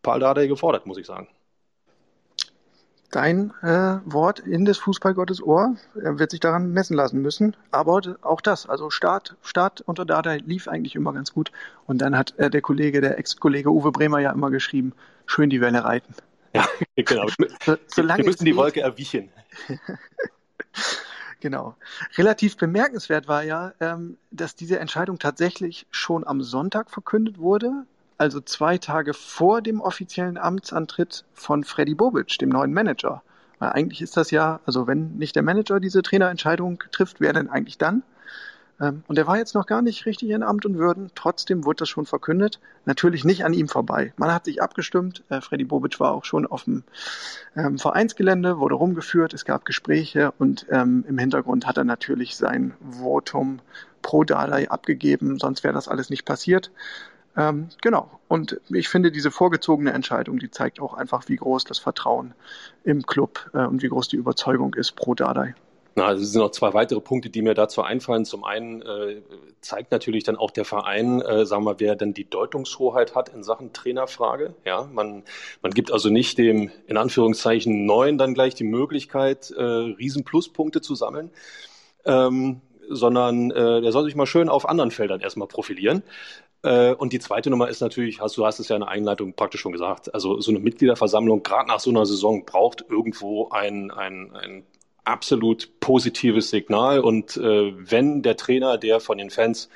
Paul 0.03 0.21
Dardai 0.21 0.47
gefordert, 0.47 0.87
muss 0.87 0.99
ich 0.99 1.07
sagen. 1.07 1.29
Dein 3.11 3.55
äh, 3.63 4.01
Wort 4.05 4.41
in 4.41 4.67
des 4.67 4.77
Fußballgottes 4.79 5.43
Ohr. 5.43 5.77
Er 6.01 6.19
wird 6.19 6.31
sich 6.31 6.41
daran 6.41 6.73
messen 6.73 6.95
lassen 6.95 7.23
müssen. 7.23 7.57
Aber 7.71 8.03
auch 8.21 8.41
das, 8.43 8.69
also 8.69 8.91
Start, 8.91 9.37
Start 9.43 9.81
unter 9.81 10.05
Dardai 10.05 10.39
lief 10.45 10.69
eigentlich 10.69 10.95
immer 10.95 11.15
ganz 11.15 11.33
gut. 11.33 11.51
Und 11.87 11.99
dann 11.99 12.17
hat 12.17 12.39
äh, 12.39 12.51
der 12.51 12.61
Kollege, 12.61 13.01
der 13.01 13.19
Ex-Kollege 13.19 13.71
Uwe 13.71 13.93
Bremer 13.93 14.19
ja 14.19 14.31
immer 14.31 14.51
geschrieben, 14.51 14.93
schön 15.27 15.49
die 15.49 15.63
Welle 15.63 15.85
reiten. 15.85 16.15
Ja, 16.55 16.67
genau. 16.97 17.27
so, 17.65 17.77
Wir 18.07 18.25
müssen 18.25 18.45
die 18.45 18.57
Wolke 18.57 18.83
erwischen. 18.83 19.31
Genau. 21.41 21.77
Relativ 22.17 22.57
bemerkenswert 22.57 23.29
war 23.29 23.45
ja, 23.45 23.73
ähm, 23.81 24.17
dass 24.31 24.57
diese 24.57 24.81
Entscheidung 24.81 25.19
tatsächlich 25.19 25.87
schon 25.91 26.27
am 26.27 26.43
Sonntag 26.43 26.91
verkündet 26.91 27.39
wurde, 27.39 27.87
also 28.17 28.41
zwei 28.41 28.79
Tage 28.79 29.15
vor 29.15 29.63
dem 29.63 29.81
offiziellen 29.81 30.37
Amtsantritt 30.37 31.25
von 31.33 31.63
Freddy 31.63 31.95
Bobic, 31.95 32.39
dem 32.39 32.49
neuen 32.49 32.73
Manager. 32.73 33.23
Weil 33.61 33.71
eigentlich 33.71 34.03
ist 34.03 34.17
das 34.17 34.33
ja, 34.33 34.61
also 34.67 34.87
wenn 34.89 35.17
nicht 35.17 35.37
der 35.37 35.45
Manager 35.45 35.79
diese 35.79 36.03
Trainerentscheidung 36.03 36.83
trifft, 36.91 37.21
wer 37.21 37.33
denn 37.33 37.49
eigentlich 37.49 37.79
dann? 37.79 38.03
Ähm, 38.81 39.03
und 39.07 39.19
er 39.19 39.27
war 39.27 39.39
jetzt 39.39 39.55
noch 39.55 39.67
gar 39.67 39.83
nicht 39.83 40.07
richtig 40.07 40.31
in 40.31 40.43
Amt 40.43 40.67
und 40.67 40.79
Würden. 40.79 41.11
Trotzdem 41.15 41.65
wurde 41.65 41.79
das 41.79 41.89
schon 41.89 42.07
verkündet. 42.07 42.61
Natürlich 42.85 43.25
nicht 43.25 43.45
an 43.45 43.53
ihm 43.53 43.69
vorbei. 43.69 44.13
Man 44.17 44.33
hat 44.33 44.45
sich 44.45 44.63
abgestimmt. 44.63 45.25
Äh, 45.29 45.41
Freddy 45.41 45.65
Bobic 45.65 45.99
war 46.01 46.13
auch 46.13 46.25
schon 46.25 46.47
auf 46.47 46.65
dem 46.65 46.85
ähm, 47.57 47.79
Vereinsgelände, 47.79 48.59
wurde 48.59 48.77
rumgeführt. 48.77 49.35
Es 49.35 49.45
gab 49.45 49.65
Gespräche 49.65 50.33
und 50.39 50.67
ähm, 50.71 51.05
im 51.09 51.19
Hintergrund 51.19 51.67
hat 51.67 51.77
er 51.77 51.85
natürlich 51.85 52.37
sein 52.37 52.75
Votum 52.91 53.61
pro 54.03 54.25
Dalai 54.25 54.71
abgegeben. 54.71 55.39
Sonst 55.39 55.65
wäre 55.65 55.75
das 55.75 55.89
alles 55.89 56.11
nicht 56.11 56.25
passiert. 56.25 56.71
Genau. 57.83 58.19
Und 58.27 58.61
ich 58.69 58.89
finde, 58.89 59.13
diese 59.13 59.31
vorgezogene 59.31 59.93
Entscheidung, 59.93 60.41
die 60.41 60.51
zeigt 60.51 60.81
auch 60.81 60.95
einfach, 60.95 61.29
wie 61.29 61.37
groß 61.37 61.63
das 61.65 61.79
Vertrauen 61.79 62.35
im 62.83 63.07
Club 63.07 63.49
äh, 63.55 63.65
und 63.65 63.81
wie 63.83 63.89
groß 63.89 64.09
die 64.09 64.17
Überzeugung 64.17 64.75
ist 64.75 64.97
pro 64.97 65.15
Dardai. 65.15 65.55
Na, 65.95 66.07
also 66.07 66.23
es 66.23 66.33
sind 66.33 66.41
noch 66.41 66.53
zwei 66.53 66.75
weitere 66.75 67.01
Punkte, 67.01 67.29
die 67.29 67.43
mir 67.43 67.55
dazu 67.55 67.83
einfallen. 67.83 68.25
Zum 68.25 68.45
einen 68.45 68.83
äh, 68.83 69.21
zeigt 69.61 69.91
natürlich 69.91 70.23
dann 70.25 70.37
auch 70.37 70.51
der 70.51 70.65
Verein, 70.65 71.21
äh, 71.21 71.45
sagen 71.45 71.65
wir, 71.65 71.81
wer 71.81 71.97
denn 71.97 72.15
die 72.15 72.29
Deutungshoheit 72.29 73.15
hat 73.15 73.31
in 73.31 73.43
Sachen 73.43 73.73
Trainerfrage. 73.73 74.55
Ja, 74.65 74.89
man, 74.93 75.25
man 75.63 75.73
gibt 75.73 75.93
also 75.93 76.09
nicht 76.09 76.39
dem 76.39 76.71
in 76.87 76.97
Anführungszeichen 76.97 77.85
Neuen 77.85 78.17
dann 78.17 78.35
gleich 78.35 78.55
die 78.55 78.65
Möglichkeit, 78.65 79.51
äh, 79.51 79.63
Riesenpluspunkte 79.63 80.81
zu 80.81 80.95
sammeln, 80.95 81.31
ähm, 82.05 82.61
sondern 82.89 83.51
äh, 83.51 83.81
der 83.81 83.93
soll 83.93 84.05
sich 84.05 84.15
mal 84.15 84.27
schön 84.27 84.49
auf 84.49 84.69
anderen 84.69 84.91
Feldern 84.91 85.21
erstmal 85.21 85.49
profilieren. 85.49 86.03
Äh, 86.63 86.95
und 86.95 87.13
die 87.13 87.21
zweite 87.21 87.51
Nummer 87.51 87.69
ist 87.69 87.81
natürlich, 87.81 88.21
hast, 88.21 88.37
du 88.37 88.47
hast 88.47 88.59
es 88.59 88.69
ja 88.69 88.77
in 88.77 88.83
der 88.83 88.91
Einleitung 88.91 89.35
praktisch 89.35 89.61
schon 89.61 89.73
gesagt, 89.73 90.13
also 90.15 90.41
so 90.41 90.51
eine 90.51 90.61
Mitgliederversammlung, 90.61 91.43
gerade 91.43 91.69
nach 91.69 91.81
so 91.81 91.91
einer 91.91 92.07
Saison, 92.07 92.45
braucht 92.45 92.85
irgendwo 92.89 93.49
ein, 93.51 93.91
ein, 93.91 94.35
ein 94.35 94.67
absolut 95.09 95.81
positives 95.81 96.51
Signal. 96.51 97.01
Und 97.01 97.37
äh, 97.37 97.73
wenn 97.77 98.23
der 98.23 98.37
Trainer, 98.37 98.79
der 98.79 99.01
von 99.01 99.19
den 99.19 99.31
Fans 99.31 99.69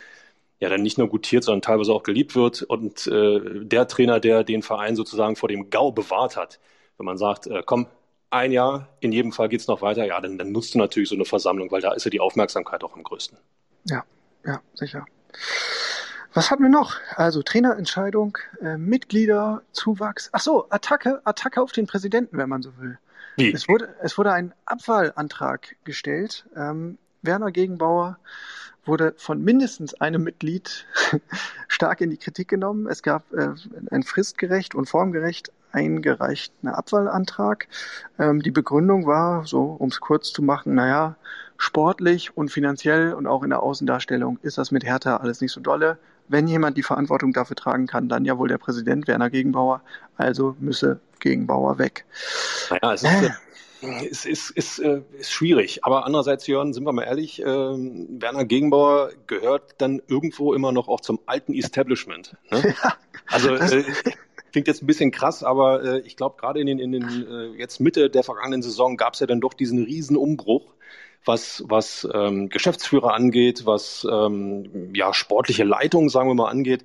ja 0.60 0.68
dann 0.68 0.82
nicht 0.82 0.98
nur 0.98 1.08
gutiert, 1.08 1.42
sondern 1.42 1.62
teilweise 1.62 1.92
auch 1.92 2.04
geliebt 2.04 2.36
wird 2.36 2.62
und 2.62 3.06
äh, 3.08 3.40
der 3.64 3.88
Trainer, 3.88 4.20
der 4.20 4.44
den 4.44 4.62
Verein 4.62 4.94
sozusagen 4.94 5.34
vor 5.34 5.48
dem 5.48 5.70
GAU 5.70 5.90
bewahrt 5.90 6.36
hat, 6.36 6.60
wenn 6.98 7.06
man 7.06 7.18
sagt, 7.18 7.48
äh, 7.48 7.62
komm, 7.64 7.86
ein 8.30 8.52
Jahr, 8.52 8.88
in 9.00 9.12
jedem 9.12 9.32
Fall 9.32 9.48
geht's 9.48 9.66
noch 9.66 9.82
weiter, 9.82 10.04
ja, 10.06 10.20
dann, 10.20 10.38
dann 10.38 10.52
nutzt 10.52 10.74
du 10.74 10.78
natürlich 10.78 11.08
so 11.08 11.14
eine 11.14 11.24
Versammlung, 11.24 11.70
weil 11.70 11.80
da 11.80 11.92
ist 11.92 12.04
ja 12.04 12.10
die 12.10 12.20
Aufmerksamkeit 12.20 12.84
auch 12.84 12.94
am 12.94 13.02
größten. 13.02 13.36
Ja, 13.84 14.04
ja, 14.46 14.60
sicher. 14.74 15.04
Was 16.32 16.50
hatten 16.50 16.62
wir 16.62 16.70
noch? 16.70 16.94
Also 17.16 17.42
Trainerentscheidung, 17.42 18.38
äh, 18.62 18.78
Mitglieder, 18.78 19.62
Zuwachs. 19.72 20.30
Ach 20.32 20.40
so, 20.40 20.66
Attacke, 20.70 21.20
Attacke 21.24 21.60
auf 21.60 21.72
den 21.72 21.86
Präsidenten, 21.86 22.38
wenn 22.38 22.48
man 22.48 22.62
so 22.62 22.70
will. 22.78 22.98
Wie? 23.36 23.52
Es 23.52 23.68
wurde, 23.68 23.94
es 24.02 24.18
wurde 24.18 24.32
ein 24.32 24.52
Abwahlantrag 24.64 25.76
gestellt. 25.84 26.44
Ähm, 26.56 26.98
Werner 27.22 27.52
Gegenbauer 27.52 28.18
wurde 28.84 29.14
von 29.16 29.42
mindestens 29.42 29.94
einem 29.94 30.24
Mitglied 30.24 30.86
stark 31.68 32.00
in 32.00 32.10
die 32.10 32.16
Kritik 32.16 32.48
genommen. 32.48 32.86
Es 32.88 33.02
gab 33.02 33.32
äh, 33.32 33.50
ein 33.90 34.02
fristgerecht 34.02 34.74
und 34.74 34.88
formgerecht 34.88 35.52
eingereichten 35.70 36.68
Abwahlantrag. 36.68 37.68
Ähm, 38.18 38.42
die 38.42 38.50
Begründung 38.50 39.06
war, 39.06 39.46
so 39.46 39.62
um 39.62 39.88
es 39.88 40.00
kurz 40.00 40.32
zu 40.32 40.42
machen, 40.42 40.74
naja, 40.74 41.16
sportlich 41.56 42.36
und 42.36 42.50
finanziell 42.50 43.14
und 43.14 43.26
auch 43.26 43.42
in 43.42 43.50
der 43.50 43.62
Außendarstellung 43.62 44.38
ist 44.42 44.58
das 44.58 44.70
mit 44.70 44.84
Hertha 44.84 45.18
alles 45.18 45.40
nicht 45.40 45.52
so 45.52 45.60
dolle. 45.60 45.98
Wenn 46.28 46.46
jemand 46.46 46.76
die 46.76 46.82
Verantwortung 46.82 47.32
dafür 47.32 47.56
tragen 47.56 47.86
kann, 47.86 48.08
dann 48.08 48.24
ja 48.24 48.38
wohl 48.38 48.48
der 48.48 48.58
Präsident 48.58 49.06
Werner 49.06 49.30
Gegenbauer. 49.30 49.82
Also 50.16 50.56
müsse 50.60 51.00
Gegenbauer 51.20 51.78
weg. 51.78 52.04
Naja, 52.70 52.92
es 52.92 53.02
ist, 53.02 53.22
äh. 53.22 54.06
es 54.10 54.24
ist, 54.26 54.50
ist, 54.50 54.78
äh, 54.78 55.02
ist 55.18 55.32
schwierig. 55.32 55.84
Aber 55.84 56.06
andererseits, 56.06 56.46
Jörn, 56.46 56.72
sind 56.72 56.84
wir 56.84 56.92
mal 56.92 57.04
ehrlich, 57.04 57.42
äh, 57.42 57.46
Werner 57.46 58.44
Gegenbauer 58.44 59.10
gehört 59.26 59.74
dann 59.78 60.02
irgendwo 60.08 60.54
immer 60.54 60.72
noch 60.72 60.88
auch 60.88 61.00
zum 61.00 61.20
alten 61.26 61.54
Establishment. 61.54 62.36
Ne? 62.50 62.74
Ja, 63.30 63.36
also 63.36 63.54
äh, 63.54 63.84
klingt 64.52 64.66
jetzt 64.66 64.82
ein 64.82 64.86
bisschen 64.86 65.10
krass, 65.10 65.42
aber 65.42 65.82
äh, 65.82 65.98
ich 66.00 66.16
glaube, 66.16 66.36
gerade 66.38 66.60
in 66.60 66.66
den, 66.66 66.78
in 66.78 66.92
den 66.92 67.26
äh, 67.26 67.58
jetzt 67.58 67.80
Mitte 67.80 68.10
der 68.10 68.22
vergangenen 68.22 68.62
Saison 68.62 68.96
gab 68.96 69.14
es 69.14 69.20
ja 69.20 69.26
dann 69.26 69.40
doch 69.40 69.54
diesen 69.54 69.82
riesen 69.84 70.16
Umbruch 70.16 70.74
was, 71.24 71.62
was 71.66 72.08
ähm, 72.12 72.48
Geschäftsführer 72.48 73.14
angeht, 73.14 73.66
was 73.66 74.06
ähm, 74.10 74.92
ja 74.94 75.14
sportliche 75.14 75.64
Leitung, 75.64 76.08
sagen 76.08 76.28
wir 76.28 76.34
mal, 76.34 76.50
angeht. 76.50 76.84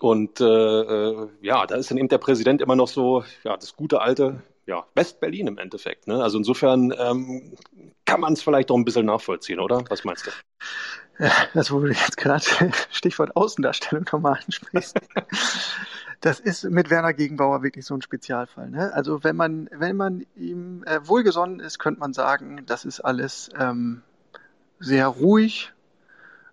Und 0.00 0.40
äh, 0.40 0.44
äh, 0.44 1.28
ja, 1.42 1.66
da 1.66 1.76
ist 1.76 1.90
dann 1.90 1.98
eben 1.98 2.08
der 2.08 2.18
Präsident 2.18 2.62
immer 2.62 2.76
noch 2.76 2.88
so, 2.88 3.24
ja, 3.42 3.56
das 3.56 3.74
gute 3.74 4.00
alte, 4.00 4.42
ja, 4.66 4.86
West-Berlin 4.94 5.48
im 5.48 5.58
Endeffekt. 5.58 6.06
Ne? 6.06 6.22
Also 6.22 6.38
insofern 6.38 6.94
ähm, 6.96 7.54
kann 8.04 8.20
man 8.20 8.34
es 8.34 8.42
vielleicht 8.42 8.70
auch 8.70 8.76
ein 8.76 8.84
bisschen 8.84 9.06
nachvollziehen, 9.06 9.58
oder? 9.58 9.82
Was 9.88 10.04
meinst 10.04 10.26
du? 10.26 10.30
Ja, 11.18 11.32
das, 11.52 11.72
wo 11.72 11.80
du 11.80 11.88
jetzt 11.88 12.16
gerade 12.16 12.44
Stichwort 12.90 13.34
Außendarstellung 13.34 14.04
nochmal 14.12 14.38
ansprichst. 14.44 14.96
das 16.20 16.40
ist 16.40 16.64
mit 16.64 16.90
Werner 16.90 17.12
Gegenbauer 17.12 17.62
wirklich 17.62 17.86
so 17.86 17.94
ein 17.94 18.02
Spezialfall. 18.02 18.70
Ne? 18.70 18.92
Also 18.92 19.22
wenn 19.22 19.36
man, 19.36 19.68
wenn 19.72 19.96
man 19.96 20.26
ihm 20.36 20.82
äh, 20.84 21.00
wohlgesonnen 21.04 21.60
ist, 21.60 21.78
könnte 21.78 22.00
man 22.00 22.12
sagen, 22.12 22.62
das 22.66 22.84
ist 22.84 23.00
alles 23.00 23.50
ähm, 23.58 24.02
sehr 24.80 25.06
ruhig, 25.06 25.72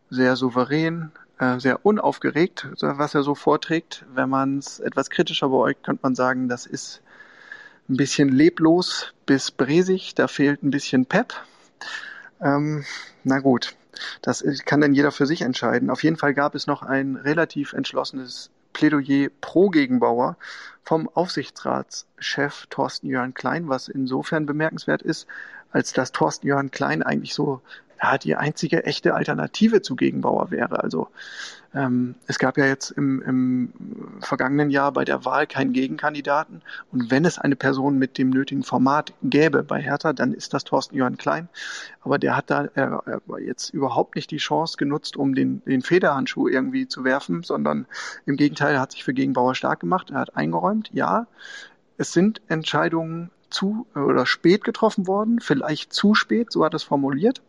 sehr 0.10 0.36
souverän, 0.36 1.12
äh, 1.40 1.60
sehr 1.60 1.86
unaufgeregt, 1.86 2.68
was 2.80 3.16
er 3.16 3.24
so 3.24 3.34
vorträgt. 3.34 4.06
Wenn 4.14 4.30
man 4.30 4.60
es 4.60 4.80
etwas 4.80 5.10
kritischer 5.10 5.50
beäugt, 5.50 5.84
könnte 5.84 6.04
man 6.04 6.16
sagen, 6.16 6.48
das 6.48 6.66
ist 6.68 7.02
ein 7.90 7.98
bisschen 7.98 8.30
leblos 8.30 9.14
bis 9.26 9.52
bresig, 9.52 10.16
da 10.16 10.28
fehlt 10.28 10.64
ein 10.64 10.72
bisschen 10.72 11.06
Pep. 11.06 11.34
Ähm, 12.40 12.86
na 13.24 13.40
gut, 13.40 13.76
das 14.22 14.44
kann 14.66 14.82
dann 14.82 14.94
jeder 14.94 15.12
für 15.12 15.26
sich 15.26 15.42
entscheiden. 15.42 15.90
Auf 15.90 16.04
jeden 16.04 16.18
Fall 16.18 16.34
gab 16.34 16.54
es 16.54 16.68
noch 16.68 16.84
ein 16.84 17.16
relativ 17.16 17.74
entschlossenes 17.74 18.52
Plädoyer 18.76 19.30
pro 19.40 19.70
Gegenbauer 19.70 20.36
vom 20.84 21.10
Aufsichtsratschef 21.14 22.68
Thorsten 22.70 23.08
Jörn 23.08 23.34
Klein, 23.34 23.70
was 23.70 23.88
insofern 23.88 24.46
bemerkenswert 24.46 25.02
ist, 25.02 25.28
als 25.72 25.94
dass 25.94 26.12
Thorsten 26.12 26.46
Jörn 26.46 26.72
Klein 26.72 27.02
eigentlich 27.02 27.34
so 27.34 27.62
ja, 28.02 28.18
die 28.18 28.36
einzige 28.36 28.84
echte 28.86 29.14
Alternative 29.14 29.82
zu 29.82 29.96
Gegenbauer 29.96 30.52
wäre. 30.52 30.84
Also 30.84 31.10
ähm, 31.74 32.16
es 32.28 32.40
gab 32.40 32.58
ja 32.58 32.66
jetzt 32.66 32.92
im, 32.92 33.22
im 33.22 33.74
vergangenen 34.22 34.70
Jahr 34.70 34.94
bei 34.94 35.04
der 35.04 35.26
Wahl 35.26 35.46
keinen 35.46 35.74
Gegenkandidaten. 35.74 36.62
Und 36.92 37.12
wenn 37.12 37.26
es 37.26 37.38
eine 37.38 37.56
Person 37.56 37.98
mit 37.98 38.18
dem 38.18 38.30
nötigen 38.30 38.64
Format 38.64 39.14
gäbe 39.24 39.64
bei 39.64 39.82
Hertha, 39.82 40.14
dann 40.14 40.34
ist 40.34 40.54
das 40.54 40.64
Thorsten 40.64 40.96
Johann 40.96 41.18
Klein. 41.18 41.50
Aber 42.02 42.18
der 42.18 42.38
hat 42.38 42.50
da 42.50 42.66
äh, 42.76 42.90
jetzt 43.44 43.72
überhaupt 43.72 44.16
nicht 44.16 44.32
die 44.32 44.38
Chance 44.38 44.78
genutzt, 44.78 45.18
um 45.18 45.36
den, 45.36 45.62
den 45.66 45.82
Federhandschuh 45.82 46.48
irgendwie 46.48 46.88
zu 46.88 47.04
werfen, 47.04 47.44
sondern 47.44 47.88
im 48.26 48.38
Gegenteil, 48.38 48.76
er 48.76 48.82
hat 48.82 48.94
sich 48.94 49.04
für 49.04 49.14
Gegenbauer 49.14 49.56
stark 49.56 49.82
gemacht. 49.82 50.12
Er 50.12 50.20
hat 50.20 50.38
eingeräumt, 50.38 50.90
ja, 50.94 51.28
es 51.98 52.14
sind 52.14 52.42
Entscheidungen 52.48 53.32
zu 53.50 53.86
oder 53.96 54.26
spät 54.26 54.64
getroffen 54.64 55.08
worden, 55.08 55.40
vielleicht 55.40 55.94
zu 55.94 56.14
spät, 56.16 56.52
so 56.52 56.66
hat 56.66 56.74
es 56.74 56.84
formuliert. 56.84 57.42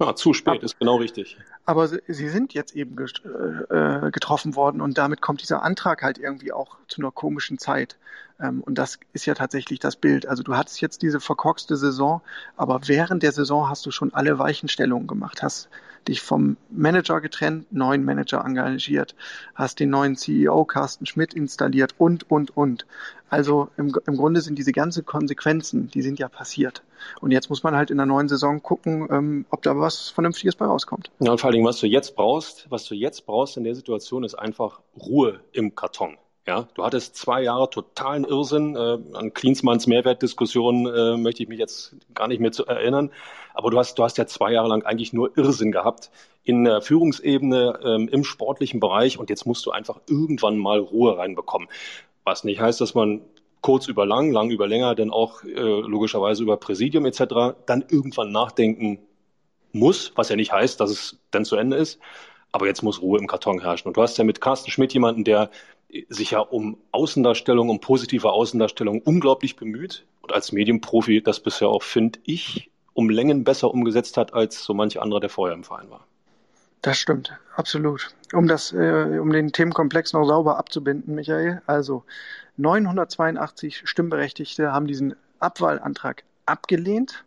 Ja, 0.00 0.16
zu 0.16 0.32
spät 0.32 0.62
ist 0.62 0.78
genau 0.78 0.96
richtig. 0.96 1.36
Aber 1.66 1.86
sie, 1.86 2.00
sie 2.08 2.30
sind 2.30 2.54
jetzt 2.54 2.74
eben 2.74 2.96
äh, 2.98 4.06
äh, 4.06 4.10
getroffen 4.10 4.56
worden 4.56 4.80
und 4.80 4.96
damit 4.96 5.20
kommt 5.20 5.42
dieser 5.42 5.62
Antrag 5.62 6.02
halt 6.02 6.16
irgendwie 6.16 6.52
auch 6.52 6.78
zu 6.88 7.02
einer 7.02 7.10
komischen 7.10 7.58
Zeit. 7.58 7.98
Ähm, 8.40 8.62
und 8.62 8.76
das 8.76 8.98
ist 9.12 9.26
ja 9.26 9.34
tatsächlich 9.34 9.78
das 9.78 9.96
Bild. 9.96 10.26
Also 10.26 10.42
du 10.42 10.56
hattest 10.56 10.80
jetzt 10.80 11.02
diese 11.02 11.20
verkorkste 11.20 11.76
Saison, 11.76 12.22
aber 12.56 12.80
während 12.86 13.22
der 13.22 13.32
Saison 13.32 13.68
hast 13.68 13.84
du 13.84 13.90
schon 13.90 14.14
alle 14.14 14.38
Weichenstellungen 14.38 15.06
gemacht, 15.06 15.42
hast 15.42 15.68
dich 16.08 16.20
vom 16.22 16.56
Manager 16.70 17.20
getrennt, 17.20 17.72
neuen 17.72 18.04
Manager 18.04 18.44
engagiert, 18.44 19.14
hast 19.54 19.80
den 19.80 19.90
neuen 19.90 20.16
CEO 20.16 20.64
Carsten 20.64 21.06
Schmidt 21.06 21.34
installiert 21.34 21.94
und, 21.98 22.30
und, 22.30 22.56
und. 22.56 22.86
Also 23.28 23.68
im, 23.76 23.94
im 24.06 24.16
Grunde 24.16 24.40
sind 24.40 24.58
diese 24.58 24.72
ganzen 24.72 25.04
Konsequenzen, 25.04 25.88
die 25.88 26.02
sind 26.02 26.18
ja 26.18 26.28
passiert. 26.28 26.82
Und 27.20 27.30
jetzt 27.30 27.48
muss 27.48 27.62
man 27.62 27.76
halt 27.76 27.90
in 27.90 27.96
der 27.96 28.06
neuen 28.06 28.28
Saison 28.28 28.62
gucken, 28.62 29.06
ähm, 29.10 29.46
ob 29.50 29.62
da 29.62 29.78
was 29.78 30.10
Vernünftiges 30.10 30.56
bei 30.56 30.66
rauskommt. 30.66 31.10
Ja, 31.20 31.30
und 31.30 31.40
vor 31.40 31.48
allen 31.48 31.54
Dingen, 31.54 31.66
was 31.66 31.78
du 31.78 31.86
jetzt 31.86 32.16
brauchst, 32.16 32.70
was 32.70 32.84
du 32.84 32.94
jetzt 32.94 33.26
brauchst 33.26 33.56
in 33.56 33.64
der 33.64 33.74
Situation, 33.74 34.24
ist 34.24 34.34
einfach 34.34 34.80
Ruhe 34.96 35.40
im 35.52 35.74
Karton. 35.74 36.18
Ja, 36.46 36.66
du 36.74 36.84
hattest 36.84 37.16
zwei 37.16 37.42
Jahre 37.42 37.68
totalen 37.70 38.24
Irrsinn. 38.24 38.74
Äh, 38.74 38.98
an 39.12 39.34
Klinsmanns 39.34 39.86
Mehrwertdiskussion 39.86 40.86
äh, 40.86 41.16
möchte 41.16 41.42
ich 41.42 41.48
mich 41.48 41.58
jetzt 41.58 41.94
gar 42.14 42.28
nicht 42.28 42.40
mehr 42.40 42.52
zu 42.52 42.66
erinnern. 42.66 43.10
Aber 43.54 43.70
du 43.70 43.78
hast, 43.78 43.98
du 43.98 44.04
hast 44.04 44.18
ja 44.18 44.26
zwei 44.26 44.52
Jahre 44.52 44.68
lang 44.68 44.82
eigentlich 44.84 45.12
nur 45.12 45.36
Irrsinn 45.36 45.70
gehabt 45.72 46.10
in 46.42 46.64
der 46.64 46.80
Führungsebene, 46.80 47.80
ähm, 47.84 48.08
im 48.08 48.24
sportlichen 48.24 48.80
Bereich. 48.80 49.18
Und 49.18 49.30
jetzt 49.30 49.46
musst 49.46 49.66
du 49.66 49.70
einfach 49.70 50.00
irgendwann 50.08 50.56
mal 50.56 50.78
Ruhe 50.78 51.18
reinbekommen. 51.18 51.68
Was 52.24 52.44
nicht 52.44 52.60
heißt, 52.60 52.80
dass 52.80 52.94
man 52.94 53.20
kurz 53.60 53.86
über 53.88 54.06
lang, 54.06 54.32
lang 54.32 54.50
über 54.50 54.66
länger, 54.66 54.94
dann 54.94 55.10
auch 55.10 55.44
äh, 55.44 55.50
logischerweise 55.50 56.42
über 56.42 56.56
Präsidium 56.56 57.04
etc. 57.04 57.54
dann 57.66 57.84
irgendwann 57.88 58.32
nachdenken 58.32 58.98
muss, 59.72 60.12
was 60.16 60.30
ja 60.30 60.36
nicht 60.36 60.52
heißt, 60.52 60.80
dass 60.80 60.90
es 60.90 61.18
dann 61.30 61.44
zu 61.44 61.56
Ende 61.56 61.76
ist. 61.76 62.00
Aber 62.52 62.66
jetzt 62.66 62.82
muss 62.82 63.00
Ruhe 63.00 63.18
im 63.18 63.26
Karton 63.26 63.60
herrschen. 63.60 63.88
Und 63.88 63.96
du 63.96 64.02
hast 64.02 64.18
ja 64.18 64.24
mit 64.24 64.40
Carsten 64.40 64.70
Schmidt 64.70 64.92
jemanden, 64.92 65.22
der 65.24 65.50
sich 66.08 66.32
ja 66.32 66.40
um 66.40 66.78
Außendarstellung, 66.92 67.68
um 67.68 67.80
positive 67.80 68.30
Außendarstellung 68.30 69.00
unglaublich 69.02 69.56
bemüht 69.56 70.04
und 70.22 70.32
als 70.32 70.52
Medienprofi 70.52 71.22
das 71.22 71.40
bisher 71.40 71.68
auch, 71.68 71.82
finde 71.82 72.18
ich, 72.24 72.70
um 72.94 73.08
Längen 73.10 73.44
besser 73.44 73.70
umgesetzt 73.70 74.16
hat, 74.16 74.34
als 74.34 74.64
so 74.64 74.74
manch 74.74 75.00
anderer, 75.00 75.20
der 75.20 75.30
vorher 75.30 75.54
im 75.54 75.64
Verein 75.64 75.90
war. 75.90 76.06
Das 76.82 76.96
stimmt, 76.96 77.36
absolut. 77.56 78.14
Um 78.32 78.48
das, 78.48 78.72
äh, 78.72 79.18
um 79.20 79.30
den 79.30 79.52
Themenkomplex 79.52 80.12
noch 80.12 80.24
sauber 80.24 80.58
abzubinden, 80.58 81.14
Michael. 81.14 81.60
Also 81.66 82.04
982 82.56 83.82
Stimmberechtigte 83.84 84.72
haben 84.72 84.86
diesen 84.86 85.14
Abwahlantrag 85.40 86.24
abgelehnt. 86.46 87.24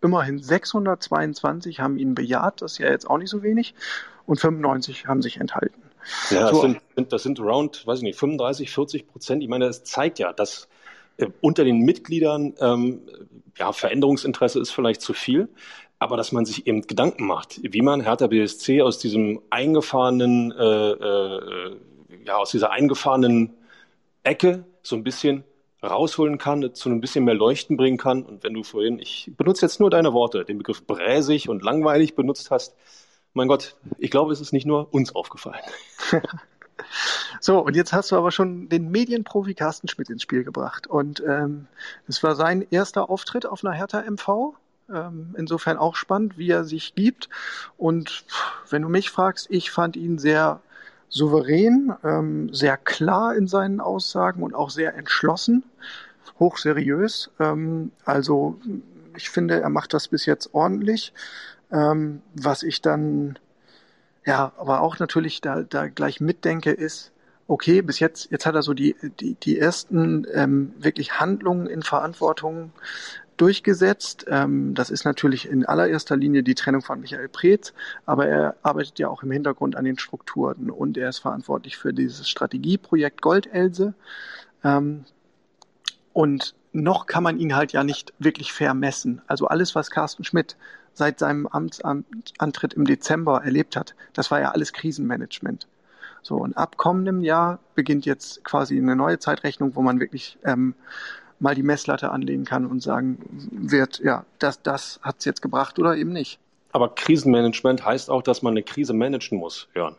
Immerhin 0.00 0.38
622 0.38 1.80
haben 1.80 1.98
ihn 1.98 2.14
bejaht, 2.14 2.62
das 2.62 2.72
ist 2.72 2.78
ja 2.78 2.88
jetzt 2.88 3.08
auch 3.08 3.18
nicht 3.18 3.30
so 3.30 3.42
wenig, 3.42 3.74
und 4.26 4.40
95 4.40 5.06
haben 5.06 5.20
sich 5.20 5.38
enthalten. 5.38 5.77
Ja, 6.30 6.50
das, 6.50 6.60
sind, 6.60 6.80
das 7.12 7.22
sind 7.22 7.40
around, 7.40 7.86
weiß 7.86 7.98
ich 7.98 8.04
nicht, 8.04 8.18
35, 8.18 8.70
40 8.70 9.08
Prozent. 9.08 9.42
Ich 9.42 9.48
meine, 9.48 9.66
das 9.66 9.84
zeigt 9.84 10.18
ja, 10.18 10.32
dass 10.32 10.68
äh, 11.16 11.26
unter 11.40 11.64
den 11.64 11.80
Mitgliedern 11.80 12.54
ähm, 12.60 13.02
ja, 13.56 13.72
Veränderungsinteresse 13.72 14.60
ist 14.60 14.70
vielleicht 14.70 15.00
zu 15.00 15.12
viel, 15.12 15.48
aber 15.98 16.16
dass 16.16 16.32
man 16.32 16.44
sich 16.44 16.66
eben 16.66 16.82
Gedanken 16.82 17.26
macht, 17.26 17.60
wie 17.62 17.82
man 17.82 18.00
Hertha 18.00 18.28
BSC 18.28 18.82
aus 18.82 18.98
diesem 18.98 19.40
eingefahrenen, 19.50 20.52
äh, 20.52 20.90
äh, 20.90 21.76
ja, 22.24 22.36
aus 22.36 22.50
dieser 22.52 22.70
eingefahrenen 22.70 23.54
Ecke 24.22 24.64
so 24.82 24.96
ein 24.96 25.04
bisschen 25.04 25.44
rausholen 25.82 26.38
kann, 26.38 26.74
zu 26.74 26.88
ein 26.88 27.00
bisschen 27.00 27.24
mehr 27.24 27.34
Leuchten 27.34 27.76
bringen 27.76 27.98
kann. 27.98 28.22
Und 28.24 28.42
wenn 28.42 28.54
du 28.54 28.62
vorhin, 28.62 28.98
ich 28.98 29.30
benutze 29.36 29.66
jetzt 29.66 29.80
nur 29.80 29.90
deine 29.90 30.12
Worte, 30.12 30.44
den 30.44 30.58
Begriff 30.58 30.84
bräsig 30.86 31.48
und 31.48 31.62
langweilig 31.62 32.14
benutzt 32.14 32.50
hast, 32.50 32.74
mein 33.34 33.48
Gott, 33.48 33.76
ich 33.98 34.10
glaube, 34.10 34.32
es 34.32 34.40
ist 34.40 34.52
nicht 34.52 34.66
nur 34.66 34.92
uns 34.92 35.14
aufgefallen. 35.14 35.62
So, 37.40 37.58
und 37.60 37.76
jetzt 37.76 37.92
hast 37.92 38.10
du 38.10 38.16
aber 38.16 38.30
schon 38.30 38.68
den 38.68 38.90
Medienprofi 38.90 39.54
Carsten 39.54 39.88
Schmidt 39.88 40.10
ins 40.10 40.22
Spiel 40.22 40.44
gebracht. 40.44 40.86
Und 40.86 41.22
ähm, 41.26 41.66
es 42.06 42.22
war 42.22 42.34
sein 42.34 42.66
erster 42.70 43.10
Auftritt 43.10 43.46
auf 43.46 43.64
einer 43.64 43.74
Hertha 43.74 44.02
MV. 44.08 44.54
Ähm, 44.92 45.34
insofern 45.36 45.76
auch 45.76 45.96
spannend, 45.96 46.38
wie 46.38 46.50
er 46.50 46.64
sich 46.64 46.94
gibt. 46.94 47.28
Und 47.76 48.24
wenn 48.70 48.82
du 48.82 48.88
mich 48.88 49.10
fragst, 49.10 49.48
ich 49.50 49.70
fand 49.70 49.96
ihn 49.96 50.18
sehr 50.18 50.60
souverän, 51.08 51.94
ähm, 52.04 52.52
sehr 52.54 52.76
klar 52.76 53.34
in 53.34 53.48
seinen 53.48 53.80
Aussagen 53.80 54.42
und 54.42 54.54
auch 54.54 54.70
sehr 54.70 54.94
entschlossen, 54.94 55.64
hochseriös. 56.38 57.30
Ähm, 57.38 57.92
also 58.04 58.58
ich 59.16 59.30
finde, 59.30 59.60
er 59.60 59.70
macht 59.70 59.92
das 59.94 60.08
bis 60.08 60.26
jetzt 60.26 60.54
ordentlich. 60.54 61.12
Ähm, 61.70 62.22
was 62.34 62.62
ich 62.62 62.80
dann 62.80 63.38
ja, 64.28 64.52
aber 64.58 64.82
auch 64.82 64.98
natürlich 64.98 65.40
da, 65.40 65.62
da 65.62 65.88
gleich 65.88 66.20
mitdenke 66.20 66.70
ist, 66.70 67.12
okay, 67.46 67.80
bis 67.80 67.98
jetzt, 67.98 68.30
jetzt 68.30 68.44
hat 68.44 68.54
er 68.54 68.62
so 68.62 68.74
die, 68.74 68.94
die, 69.20 69.36
die 69.36 69.58
ersten 69.58 70.26
ähm, 70.34 70.74
wirklich 70.78 71.18
Handlungen 71.18 71.66
in 71.66 71.82
Verantwortung 71.82 72.72
durchgesetzt. 73.38 74.26
Ähm, 74.28 74.74
das 74.74 74.90
ist 74.90 75.06
natürlich 75.06 75.48
in 75.48 75.64
allererster 75.64 76.14
Linie 76.14 76.42
die 76.42 76.54
Trennung 76.54 76.82
von 76.82 77.00
Michael 77.00 77.30
Preetz, 77.30 77.72
aber 78.04 78.26
er 78.26 78.56
arbeitet 78.62 78.98
ja 78.98 79.08
auch 79.08 79.22
im 79.22 79.30
Hintergrund 79.30 79.76
an 79.76 79.86
den 79.86 79.98
Strukturen 79.98 80.68
und 80.70 80.98
er 80.98 81.08
ist 81.08 81.20
verantwortlich 81.20 81.78
für 81.78 81.94
dieses 81.94 82.28
Strategieprojekt 82.28 83.22
Goldelse. 83.22 83.94
Ähm, 84.62 85.06
und 86.12 86.54
noch 86.72 87.06
kann 87.06 87.22
man 87.22 87.38
ihn 87.38 87.54
halt 87.54 87.72
ja 87.72 87.84
nicht 87.84 88.12
wirklich 88.18 88.52
vermessen. 88.52 89.22
Also 89.26 89.46
alles, 89.46 89.74
was 89.74 89.90
Carsten 89.90 90.24
Schmidt 90.24 90.56
seit 90.92 91.18
seinem 91.18 91.46
Amtsantritt 91.46 92.74
im 92.74 92.84
Dezember 92.84 93.42
erlebt 93.44 93.76
hat, 93.76 93.94
das 94.12 94.30
war 94.30 94.40
ja 94.40 94.50
alles 94.50 94.72
Krisenmanagement. 94.72 95.66
So, 96.22 96.36
und 96.36 96.56
ab 96.56 96.76
kommendem 96.76 97.22
Jahr 97.22 97.58
beginnt 97.74 98.04
jetzt 98.04 98.44
quasi 98.44 98.76
eine 98.76 98.96
neue 98.96 99.18
Zeitrechnung, 99.18 99.76
wo 99.76 99.82
man 99.82 100.00
wirklich 100.00 100.38
ähm, 100.44 100.74
mal 101.38 101.54
die 101.54 101.62
Messlatte 101.62 102.10
anlegen 102.10 102.44
kann 102.44 102.66
und 102.66 102.82
sagen 102.82 103.18
wird, 103.50 104.00
ja, 104.00 104.24
das, 104.38 104.62
das 104.62 105.00
hat 105.02 105.16
es 105.20 105.24
jetzt 105.24 105.42
gebracht 105.42 105.78
oder 105.78 105.96
eben 105.96 106.12
nicht. 106.12 106.38
Aber 106.72 106.94
Krisenmanagement 106.94 107.84
heißt 107.84 108.10
auch, 108.10 108.22
dass 108.22 108.42
man 108.42 108.52
eine 108.52 108.62
Krise 108.62 108.92
managen 108.92 109.38
muss, 109.38 109.68
Jörn. 109.74 109.96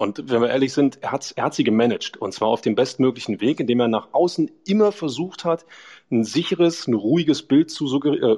Und 0.00 0.30
wenn 0.30 0.40
wir 0.40 0.48
ehrlich 0.48 0.72
sind, 0.72 1.02
er 1.02 1.12
hat, 1.12 1.34
er 1.36 1.44
hat 1.44 1.54
sie 1.54 1.62
gemanagt. 1.62 2.16
Und 2.16 2.32
zwar 2.32 2.48
auf 2.48 2.62
dem 2.62 2.74
bestmöglichen 2.74 3.42
Weg, 3.42 3.60
indem 3.60 3.80
er 3.80 3.88
nach 3.88 4.08
außen 4.12 4.50
immer 4.66 4.92
versucht 4.92 5.44
hat, 5.44 5.66
ein 6.10 6.24
sicheres, 6.24 6.86
ein 6.86 6.94
ruhiges 6.94 7.42
Bild 7.42 7.70
zu, 7.70 7.84
äh, 8.04 8.36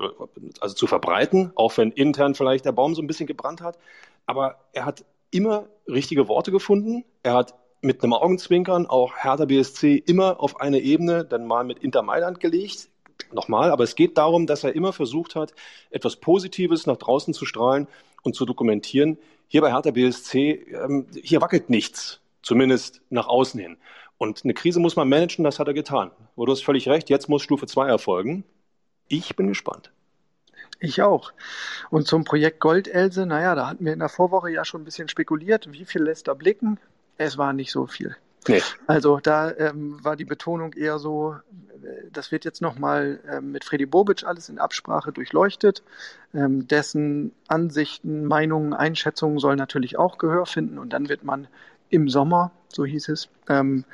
also 0.58 0.74
zu 0.74 0.88
verbreiten, 0.88 1.52
auch 1.54 1.76
wenn 1.76 1.92
intern 1.92 2.34
vielleicht 2.34 2.64
der 2.64 2.72
Baum 2.72 2.96
so 2.96 3.00
ein 3.00 3.06
bisschen 3.06 3.28
gebrannt 3.28 3.60
hat. 3.60 3.78
Aber 4.26 4.56
er 4.72 4.86
hat 4.86 5.04
immer 5.30 5.68
richtige 5.86 6.26
Worte 6.26 6.50
gefunden. 6.50 7.04
Er 7.22 7.34
hat 7.34 7.54
mit 7.80 8.02
einem 8.02 8.14
Augenzwinkern 8.14 8.86
auch 8.86 9.14
Hertha 9.14 9.44
BSC 9.44 10.02
immer 10.04 10.40
auf 10.40 10.60
eine 10.60 10.80
Ebene, 10.80 11.24
dann 11.24 11.46
mal 11.46 11.62
mit 11.62 11.78
Inter 11.78 12.02
Mailand 12.02 12.40
gelegt. 12.40 12.88
Nochmal, 13.32 13.70
aber 13.70 13.84
es 13.84 13.94
geht 13.94 14.18
darum, 14.18 14.48
dass 14.48 14.64
er 14.64 14.74
immer 14.74 14.92
versucht 14.92 15.36
hat, 15.36 15.54
etwas 15.90 16.16
Positives 16.16 16.86
nach 16.86 16.96
draußen 16.96 17.32
zu 17.34 17.46
strahlen 17.46 17.86
und 18.24 18.34
zu 18.34 18.46
dokumentieren. 18.46 19.16
Hier 19.52 19.60
bei 19.60 19.70
Hertha 19.70 19.90
BSC, 19.90 20.64
ähm, 20.82 21.06
hier 21.12 21.42
wackelt 21.42 21.68
nichts, 21.68 22.20
zumindest 22.40 23.02
nach 23.10 23.26
außen 23.26 23.60
hin. 23.60 23.76
Und 24.16 24.44
eine 24.44 24.54
Krise 24.54 24.80
muss 24.80 24.96
man 24.96 25.10
managen, 25.10 25.44
das 25.44 25.58
hat 25.58 25.68
er 25.68 25.74
getan. 25.74 26.10
Du 26.36 26.46
hast 26.46 26.64
völlig 26.64 26.88
recht, 26.88 27.10
jetzt 27.10 27.28
muss 27.28 27.42
Stufe 27.42 27.66
2 27.66 27.86
erfolgen. 27.86 28.44
Ich 29.08 29.36
bin 29.36 29.48
gespannt. 29.48 29.92
Ich 30.80 31.02
auch. 31.02 31.34
Und 31.90 32.06
zum 32.06 32.24
Projekt 32.24 32.60
Goldelse, 32.60 33.26
naja, 33.26 33.54
da 33.54 33.66
hatten 33.68 33.84
wir 33.84 33.92
in 33.92 33.98
der 33.98 34.08
Vorwoche 34.08 34.50
ja 34.50 34.64
schon 34.64 34.80
ein 34.80 34.84
bisschen 34.86 35.08
spekuliert, 35.08 35.70
wie 35.70 35.84
viel 35.84 36.02
lässt 36.02 36.28
er 36.28 36.34
blicken? 36.34 36.80
Es 37.18 37.36
war 37.36 37.52
nicht 37.52 37.72
so 37.72 37.86
viel. 37.86 38.16
Nee. 38.48 38.62
Also 38.86 39.20
da 39.20 39.52
ähm, 39.52 40.02
war 40.02 40.16
die 40.16 40.24
Betonung 40.24 40.72
eher 40.72 40.98
so, 40.98 41.36
das 42.12 42.32
wird 42.32 42.44
jetzt 42.44 42.60
nochmal 42.60 43.20
ähm, 43.30 43.52
mit 43.52 43.64
Freddy 43.64 43.86
Bobic 43.86 44.24
alles 44.24 44.48
in 44.48 44.58
Absprache 44.58 45.12
durchleuchtet. 45.12 45.82
Ähm, 46.34 46.66
dessen 46.66 47.32
Ansichten, 47.48 48.24
Meinungen, 48.24 48.74
Einschätzungen 48.74 49.38
sollen 49.38 49.58
natürlich 49.58 49.98
auch 49.98 50.18
Gehör 50.18 50.46
finden 50.46 50.78
und 50.78 50.92
dann 50.92 51.08
wird 51.08 51.24
man 51.24 51.46
im 51.90 52.08
Sommer, 52.08 52.50
so 52.68 52.84
hieß 52.84 53.08
es, 53.10 53.28
ähm, 53.48 53.84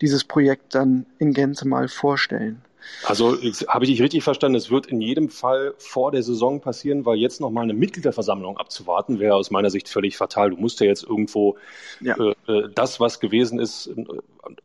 dieses 0.00 0.24
Projekt 0.24 0.74
dann 0.74 1.06
in 1.18 1.32
Gänze 1.32 1.68
mal 1.68 1.88
vorstellen. 1.88 2.62
Also 3.04 3.36
habe 3.68 3.84
ich 3.84 3.90
dich 3.90 4.02
richtig 4.02 4.24
verstanden, 4.24 4.56
es 4.56 4.70
wird 4.70 4.86
in 4.86 5.00
jedem 5.00 5.28
Fall 5.28 5.74
vor 5.78 6.10
der 6.10 6.22
Saison 6.22 6.60
passieren, 6.60 7.04
weil 7.04 7.16
jetzt 7.16 7.40
nochmal 7.40 7.64
eine 7.64 7.74
Mitgliederversammlung 7.74 8.56
abzuwarten, 8.56 9.18
wäre 9.18 9.34
aus 9.34 9.50
meiner 9.50 9.70
Sicht 9.70 9.88
völlig 9.88 10.16
fatal. 10.16 10.50
Du 10.50 10.56
musst 10.56 10.80
ja 10.80 10.86
jetzt 10.86 11.04
irgendwo 11.04 11.56
ja. 12.00 12.16
Äh, 12.16 12.52
äh 12.52 12.68
das, 12.74 13.00
was 13.00 13.20
gewesen 13.20 13.58
ist, 13.58 13.90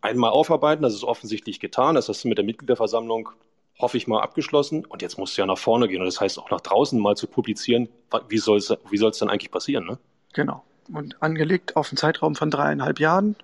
einmal 0.02 0.32
aufarbeiten. 0.32 0.84
Das 0.84 0.94
ist 0.94 1.04
offensichtlich 1.04 1.60
getan. 1.60 1.96
Das 1.96 2.10
hast 2.10 2.24
du 2.24 2.28
mit 2.28 2.38
der 2.38 2.46
Mitgliederversammlung, 2.46 3.30
hoffe 3.78 3.98
ich 3.98 4.08
mal, 4.08 4.22
abgeschlossen. 4.22 4.86
Und 4.86 5.02
jetzt 5.02 5.18
musst 5.18 5.38
du 5.38 5.42
ja 5.42 5.46
nach 5.46 5.58
vorne 5.58 5.88
gehen. 5.88 6.02
Und 6.02 6.08
das 6.08 6.22
heißt 6.22 6.40
auch 6.40 6.50
nach 6.50 6.62
draußen 6.62 7.00
mal 7.00 7.16
zu 7.16 7.28
publizieren, 7.28 7.90
wie 8.28 8.38
soll 8.38 8.58
es 8.58 8.74
wie 8.90 8.98
soll's 8.98 9.20
dann 9.20 9.30
eigentlich 9.30 9.52
passieren? 9.52 9.86
Ne? 9.86 9.98
Genau. 10.34 10.64
Und 10.92 11.22
angelegt 11.22 11.76
auf 11.76 11.90
einen 11.90 11.98
Zeitraum 11.98 12.36
von 12.36 12.50
dreieinhalb 12.50 13.00
Jahren. 13.00 13.36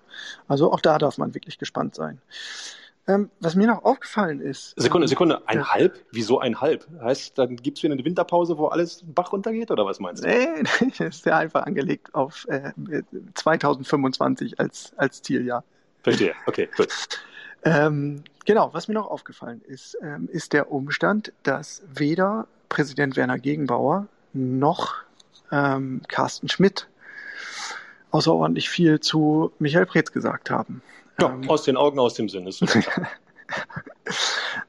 Also 0.47 0.71
auch 0.71 0.81
da 0.81 0.97
darf 0.97 1.17
man 1.17 1.33
wirklich 1.33 1.59
gespannt 1.59 1.95
sein. 1.95 2.19
Ähm, 3.07 3.29
was 3.39 3.55
mir 3.55 3.67
noch 3.67 3.83
aufgefallen 3.83 4.39
ist. 4.39 4.73
Sekunde, 4.77 5.05
ähm, 5.05 5.09
Sekunde, 5.09 5.47
ein 5.47 5.59
ja. 5.59 5.73
Halb? 5.73 6.03
Wieso 6.11 6.39
ein 6.39 6.59
Halb? 6.59 6.87
Heißt, 7.01 7.37
dann 7.37 7.55
gibt 7.55 7.77
es 7.77 7.83
wieder 7.83 7.93
eine 7.93 8.03
Winterpause, 8.03 8.57
wo 8.57 8.67
alles 8.67 8.99
den 8.99 9.13
Bach 9.13 9.31
runtergeht 9.31 9.69
oder 9.69 9.85
was 9.85 9.99
meinst 9.99 10.23
du? 10.23 10.27
Nee, 10.27 10.63
das 10.97 10.99
ist 10.99 11.25
ja 11.25 11.37
einfach 11.37 11.65
angelegt 11.65 12.15
auf 12.15 12.47
äh, 12.47 12.71
2025 13.35 14.59
als, 14.59 14.93
als 14.97 15.21
Zieljahr. 15.21 15.63
Verstehe, 16.03 16.33
okay, 16.45 16.69
gut. 16.75 16.89
Ähm, 17.67 18.23
genau, 18.45 18.71
was 18.73 18.87
mir 18.87 18.93
noch 18.93 19.09
aufgefallen 19.09 19.59
ist, 19.65 19.97
ähm, 20.03 20.29
ist 20.31 20.53
der 20.53 20.71
Umstand, 20.71 21.33
dass 21.41 21.81
weder 21.91 22.47
Präsident 22.69 23.15
Werner 23.15 23.39
Gegenbauer 23.39 24.07
noch 24.33 24.97
ähm, 25.51 26.03
Carsten 26.07 26.47
Schmidt 26.47 26.87
außerordentlich 28.11 28.69
viel 28.69 28.99
zu 28.99 29.51
Michael 29.57 29.87
Preetz 29.87 30.11
gesagt 30.11 30.51
haben. 30.51 30.83
Ja, 31.19 31.29
ähm, 31.29 31.49
aus 31.49 31.63
den 31.63 31.77
Augen, 31.77 31.99
aus 31.99 32.15
dem 32.15 32.29
Sinn. 32.29 32.47
Ist 32.47 32.63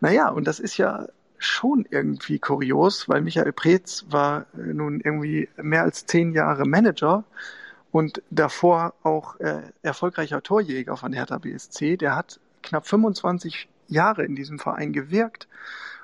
naja, 0.00 0.28
und 0.28 0.46
das 0.46 0.60
ist 0.60 0.76
ja 0.76 1.06
schon 1.38 1.86
irgendwie 1.90 2.38
kurios, 2.38 3.08
weil 3.08 3.20
Michael 3.20 3.52
Preetz 3.52 4.04
war 4.08 4.46
äh, 4.54 4.72
nun 4.72 5.00
irgendwie 5.00 5.48
mehr 5.56 5.82
als 5.82 6.06
zehn 6.06 6.32
Jahre 6.32 6.64
Manager 6.64 7.24
und 7.92 8.22
davor 8.30 8.94
auch 9.02 9.38
äh, 9.40 9.62
erfolgreicher 9.82 10.42
Torjäger 10.42 10.96
von 10.96 11.12
Hertha 11.12 11.38
BSC. 11.38 11.96
Der 11.96 12.16
hat 12.16 12.40
knapp 12.62 12.86
25 12.86 13.68
Jahre 13.88 14.24
in 14.24 14.34
diesem 14.34 14.58
Verein 14.58 14.92
gewirkt 14.92 15.46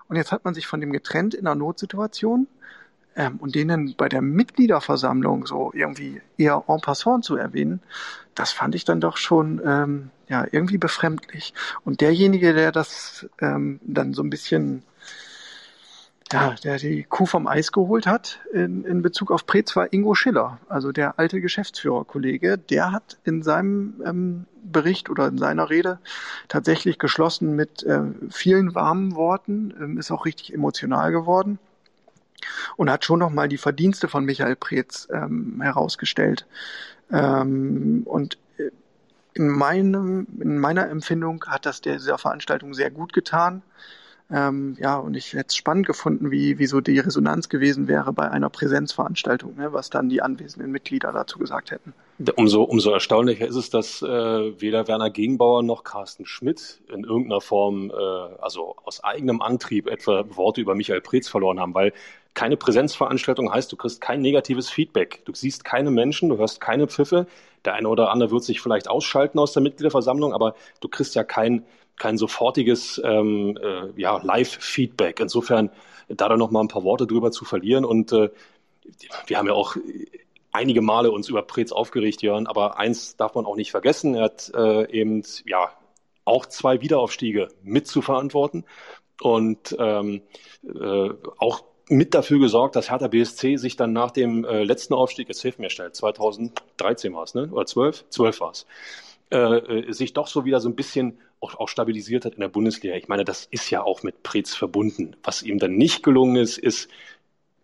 und 0.09 0.17
jetzt 0.17 0.33
hat 0.33 0.45
man 0.45 0.55
sich 0.55 0.67
von 0.67 0.81
dem 0.81 0.93
getrennt 0.93 1.35
in 1.35 1.47
einer 1.47 1.55
Notsituation 1.55 2.47
ähm, 3.17 3.37
und 3.39 3.55
denen 3.55 3.95
bei 3.97 4.09
der 4.09 4.23
Mitgliederversammlung 4.23 5.47
so 5.47 5.73
irgendwie 5.75 6.21
eher 6.37 6.65
en 6.69 6.81
passant 6.81 7.25
zu 7.25 7.37
erwähnen, 7.37 7.81
das 8.35 8.53
fand 8.53 8.75
ich 8.75 8.85
dann 8.85 9.01
doch 9.01 9.17
schon 9.17 9.61
ähm, 9.65 10.11
ja 10.33 10.47
irgendwie 10.51 10.79
befremdlich. 10.79 11.55
Und 11.85 12.01
derjenige, 12.01 12.55
der 12.55 12.73
das 12.73 13.27
ähm, 13.41 13.81
dann 13.83 14.15
so 14.15 14.23
ein 14.23 14.31
bisschen 14.31 14.83
ja, 16.33 16.55
der 16.65 16.79
die 16.79 17.05
Kuh 17.05 17.27
vom 17.27 17.47
Eis 17.47 17.73
geholt 17.73 18.07
hat 18.07 18.41
in, 18.55 18.85
in 18.85 19.03
Bezug 19.03 19.31
auf 19.31 19.45
Preetz 19.45 19.77
war 19.77 19.93
Ingo 19.93 20.15
Schiller, 20.15 20.59
also 20.67 20.91
der 20.91 21.19
alte 21.19 21.43
Geschäftsführerkollege. 21.43 22.57
Der 22.57 22.91
hat 22.91 23.19
in 23.25 23.43
seinem 23.43 24.03
ähm, 24.07 24.47
Bericht 24.65 25.11
oder 25.11 25.29
in 25.29 25.37
seiner 25.37 25.69
Rede 25.69 25.99
tatsächlich 26.49 26.99
geschlossen 26.99 27.55
mit 27.55 27.83
äh, 27.83 28.01
vielen 28.31 28.75
warmen 28.75 29.15
Worten, 29.15 29.75
ähm, 29.79 29.99
ist 29.99 30.11
auch 30.11 30.25
richtig 30.25 30.55
emotional 30.55 31.13
geworden 31.13 31.59
und 32.77 32.91
hat 32.91 33.05
schon 33.05 33.19
nochmal 33.19 33.49
die 33.49 33.59
Verdienste 33.59 34.09
von 34.09 34.25
Michael 34.25 34.57
Preetz 34.57 35.09
ähm, 35.13 35.61
herausgestellt. 35.61 36.47
Ähm, 37.13 38.03
und 38.07 38.39
in, 39.35 39.49
meinem, 39.49 40.27
in 40.41 40.59
meiner 40.59 40.89
Empfindung 40.89 41.45
hat 41.47 41.67
das 41.67 41.81
der, 41.81 41.95
dieser 41.95 42.19
Veranstaltung 42.19 42.75
sehr 42.75 42.91
gut 42.91 43.13
getan. 43.13 43.63
Ähm, 44.31 44.79
ja, 44.81 44.97
und 44.97 45.15
ich 45.15 45.35
hätte 45.35 45.49
es 45.49 45.57
spannend 45.57 45.87
gefunden, 45.87 46.31
wie, 46.31 46.59
wie 46.59 46.67
so 46.67 46.81
die 46.81 46.99
Resonanz 46.99 47.51
gewesen 47.51 47.87
wäre 47.87 48.15
bei 48.15 48.31
einer 48.31 48.49
Präsenzveranstaltung, 48.49 49.57
ne, 49.57 49.75
was 49.75 49.91
dann 49.91 50.09
die 50.09 50.23
anwesenden 50.23 50.73
Mitglieder 50.73 51.13
dazu 51.13 51.39
gesagt 51.39 51.71
hätten. 51.71 51.93
Umso, 52.37 52.63
umso 52.63 52.93
erstaunlicher 52.93 53.47
ist 53.47 53.57
es, 53.57 53.69
dass 53.69 54.01
äh, 54.01 54.07
weder 54.07 54.89
Werner 54.89 55.11
Gegenbauer 55.11 55.63
noch 55.63 55.85
Carsten 55.85 56.25
Schmidt 56.25 56.81
in 56.89 57.05
irgendeiner 57.05 57.43
Form, 57.43 57.91
äh, 57.91 57.95
also 58.41 58.77
aus 58.85 59.05
eigenem 59.05 59.43
Antrieb, 59.43 59.87
etwa 59.87 60.25
Worte 60.35 60.63
über 60.63 60.75
Michael 60.75 61.03
Preetz 61.03 61.29
verloren 61.29 61.61
haben, 61.61 61.75
weil 61.75 61.93
keine 62.35 62.57
Präsenzveranstaltung 62.57 63.53
heißt, 63.53 63.71
du 63.71 63.77
kriegst 63.77 64.01
kein 64.01 64.23
negatives 64.23 64.71
Feedback. 64.71 65.23
Du 65.27 65.35
siehst 65.35 65.65
keine 65.65 65.91
Menschen, 65.91 66.31
du 66.31 66.39
hörst 66.39 66.61
keine 66.63 66.87
Pfiffe. 66.87 67.27
Der 67.65 67.75
eine 67.75 67.89
oder 67.89 68.11
andere 68.11 68.31
wird 68.31 68.45
sich 68.45 68.61
vielleicht 68.61 68.89
ausschalten 68.89 69.39
aus 69.39 69.53
der 69.53 69.63
Mitgliederversammlung, 69.63 70.33
aber 70.33 70.55
du 70.81 70.89
kriegst 70.89 71.15
ja 71.15 71.25
kein, 71.25 71.65
kein 71.97 72.19
sofortiges 72.19 73.01
ähm, 73.05 73.59
äh, 73.63 74.01
ja, 74.01 74.19
Live-Feedback. 74.23 75.21
Insofern 75.21 75.71
da 76.09 76.29
dann 76.29 76.39
noch 76.39 76.51
mal 76.51 76.61
ein 76.61 76.69
paar 76.69 76.85
Worte 76.85 77.07
drüber 77.07 77.31
zu 77.31 77.45
verlieren. 77.45 77.85
Und 77.85 78.13
äh, 78.13 78.31
wir 79.27 79.39
haben 79.39 79.47
ja 79.47 79.55
auch 79.55 79.77
einige 80.51 80.83
Male 80.83 81.11
uns 81.11 81.29
über 81.29 81.43
Preetz 81.43 81.73
aufgeregt, 81.73 82.23
Jörn, 82.23 82.47
aber 82.47 82.79
eins 82.79 83.17
darf 83.17 83.35
man 83.35 83.47
auch 83.47 83.57
nicht 83.57 83.71
vergessen. 83.71 84.15
Er 84.15 84.25
hat 84.25 84.53
äh, 84.55 84.91
eben 84.91 85.23
ja 85.47 85.71
auch 86.25 86.47
zwei 86.47 86.81
Wiederaufstiege 86.81 87.49
mit 87.63 87.87
zu 87.87 88.03
verantworten 88.03 88.65
und 89.21 89.75
ähm, 89.79 90.23
äh, 90.65 91.11
auch 91.39 91.65
mit 91.93 92.15
dafür 92.15 92.39
gesorgt, 92.39 92.77
dass 92.77 92.91
Hertha 92.91 93.09
BSC 93.09 93.57
sich 93.57 93.77
dann 93.77 93.93
nach 93.93 94.11
dem 94.11 94.45
äh, 94.45 94.65
letzten 94.65 94.95
Aufstieg, 94.95 95.29
jetzt 95.29 95.43
hilft 95.43 95.59
mir 95.59 95.71
schnell, 95.71 95.93
2013 95.93 97.15
war 97.15 97.25
es, 97.25 97.35
ne? 97.35 97.49
oder 97.51 97.67
12? 97.67 98.05
12 98.09 98.41
war 98.41 98.51
es, 98.51 98.67
äh, 99.31 99.93
sich 99.93 100.13
doch 100.13 100.27
so 100.27 100.45
wieder 100.45 100.61
so 100.61 100.69
ein 100.69 100.77
bisschen 100.77 101.19
auch, 101.41 101.55
auch 101.57 101.69
stabilisiert 101.69 102.25
hat 102.25 102.35
in 102.35 102.41
der 102.41 102.49
Bundesliga. 102.49 102.95
Ich 102.95 103.09
meine, 103.09 103.25
das 103.25 103.47
ist 103.51 103.71
ja 103.71 103.83
auch 103.83 104.03
mit 104.03 104.23
Preetz 104.23 104.55
verbunden. 104.55 105.17
Was 105.23 105.43
ihm 105.43 105.59
dann 105.59 105.77
nicht 105.77 106.03
gelungen 106.03 106.37
ist, 106.37 106.59
ist, 106.59 106.89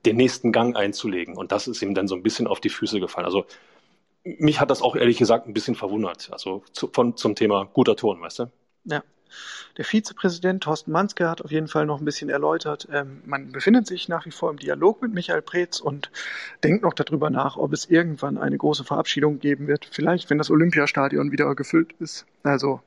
den 0.04 0.16
nächsten 0.16 0.52
Gang 0.52 0.76
einzulegen. 0.76 1.36
Und 1.36 1.52
das 1.52 1.68
ist 1.68 1.82
ihm 1.82 1.94
dann 1.94 2.08
so 2.08 2.14
ein 2.14 2.22
bisschen 2.22 2.46
auf 2.46 2.60
die 2.60 2.68
Füße 2.68 3.00
gefallen. 3.00 3.26
Also 3.26 3.46
mich 4.24 4.60
hat 4.60 4.70
das 4.70 4.82
auch 4.82 4.96
ehrlich 4.96 5.18
gesagt 5.18 5.46
ein 5.46 5.54
bisschen 5.54 5.74
verwundert. 5.74 6.30
Also 6.32 6.62
zu, 6.72 6.88
von, 6.92 7.16
zum 7.16 7.34
Thema 7.34 7.64
guter 7.72 7.96
Ton, 7.96 8.20
weißt 8.20 8.40
du? 8.40 8.50
Ja. 8.84 9.02
Der 9.76 9.84
Vizepräsident 9.84 10.62
Thorsten 10.62 10.92
Manske 10.92 11.28
hat 11.28 11.42
auf 11.42 11.50
jeden 11.50 11.68
Fall 11.68 11.86
noch 11.86 12.00
ein 12.00 12.04
bisschen 12.04 12.28
erläutert, 12.28 12.88
ähm, 12.92 13.22
man 13.24 13.52
befindet 13.52 13.86
sich 13.86 14.08
nach 14.08 14.26
wie 14.26 14.30
vor 14.30 14.50
im 14.50 14.58
Dialog 14.58 15.02
mit 15.02 15.14
Michael 15.14 15.42
Preetz 15.42 15.80
und 15.80 16.10
denkt 16.64 16.82
noch 16.82 16.94
darüber 16.94 17.30
nach, 17.30 17.56
ob 17.56 17.72
es 17.72 17.86
irgendwann 17.86 18.38
eine 18.38 18.58
große 18.58 18.84
Verabschiedung 18.84 19.38
geben 19.38 19.66
wird. 19.66 19.88
Vielleicht, 19.90 20.30
wenn 20.30 20.38
das 20.38 20.50
Olympiastadion 20.50 21.32
wieder 21.32 21.54
gefüllt 21.54 21.92
ist. 22.00 22.26
Also 22.42 22.80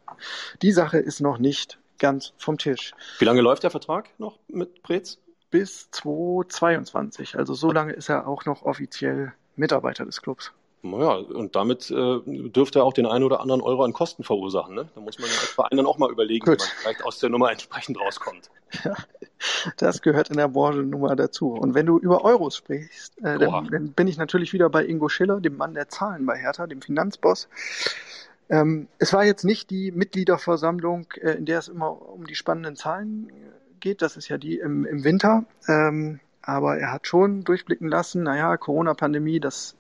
die 0.61 0.71
Sache 0.71 0.97
ist 0.97 1.21
noch 1.21 1.37
nicht 1.37 1.79
ganz 1.99 2.33
vom 2.37 2.57
Tisch. 2.57 2.93
Wie 3.19 3.25
lange 3.25 3.41
läuft 3.41 3.63
der 3.63 3.71
Vertrag 3.71 4.09
noch 4.17 4.39
mit 4.47 4.83
Preetz? 4.83 5.17
Bis 5.51 5.91
2022. 5.91 7.37
Also 7.37 7.53
so 7.53 7.71
lange 7.71 7.91
ist 7.91 8.09
er 8.09 8.27
auch 8.27 8.45
noch 8.45 8.63
offiziell 8.63 9.33
Mitarbeiter 9.57 10.05
des 10.05 10.21
Clubs. 10.21 10.53
Naja, 10.83 11.13
und 11.13 11.55
damit 11.55 11.91
äh, 11.91 12.19
dürfte 12.25 12.79
er 12.79 12.85
auch 12.85 12.93
den 12.93 13.05
einen 13.05 13.23
oder 13.23 13.39
anderen 13.39 13.61
Euro 13.61 13.83
an 13.83 13.93
Kosten 13.93 14.23
verursachen. 14.23 14.73
Ne? 14.73 14.89
Da 14.95 15.01
muss 15.01 15.19
man 15.19 15.29
ja 15.29 15.35
als 15.35 15.49
Verein 15.49 15.77
dann 15.77 15.85
auch 15.85 15.99
mal 15.99 16.09
überlegen, 16.09 16.45
Gut. 16.45 16.59
wie 16.59 16.63
man 16.63 16.69
vielleicht 16.81 17.05
aus 17.05 17.19
der 17.19 17.29
Nummer 17.29 17.51
entsprechend 17.51 17.99
rauskommt. 17.99 18.49
Ja, 18.83 18.95
das 19.77 20.01
gehört 20.01 20.29
in 20.29 20.37
der 20.37 20.47
Branche 20.47 20.79
nun 20.79 21.01
mal 21.01 21.15
dazu. 21.15 21.53
Und 21.53 21.75
wenn 21.75 21.85
du 21.85 21.99
über 21.99 22.23
Euros 22.23 22.55
sprichst, 22.55 23.17
äh, 23.19 23.37
dann, 23.37 23.67
dann, 23.69 23.91
bin 23.91 24.07
ich 24.07 24.17
natürlich 24.17 24.53
wieder 24.53 24.69
bei 24.69 24.85
Ingo 24.85 25.07
Schiller, 25.07 25.39
dem 25.39 25.57
Mann 25.57 25.73
der 25.75 25.89
Zahlen 25.89 26.25
bei 26.25 26.37
Hertha, 26.37 26.65
dem 26.65 26.81
Finanzboss. 26.81 27.47
Ähm, 28.49 28.87
es 28.97 29.13
war 29.13 29.23
jetzt 29.23 29.43
nicht 29.43 29.69
die 29.69 29.91
Mitgliederversammlung, 29.91 31.07
äh, 31.21 31.33
in 31.33 31.45
der 31.45 31.59
es 31.59 31.67
immer 31.67 32.09
um 32.11 32.25
die 32.25 32.35
spannenden 32.35 32.75
Zahlen 32.75 33.31
geht. 33.79 34.01
Das 34.01 34.17
ist 34.17 34.29
ja 34.29 34.37
die 34.37 34.57
im, 34.57 34.85
im 34.85 35.03
Winter. 35.03 35.45
Ähm, 35.67 36.19
aber 36.41 36.77
er 36.77 36.91
hat 36.91 37.07
schon 37.07 37.43
durchblicken 37.43 37.87
lassen, 37.87 38.23
naja, 38.23 38.57
Corona-Pandemie, 38.57 39.39
das 39.39 39.75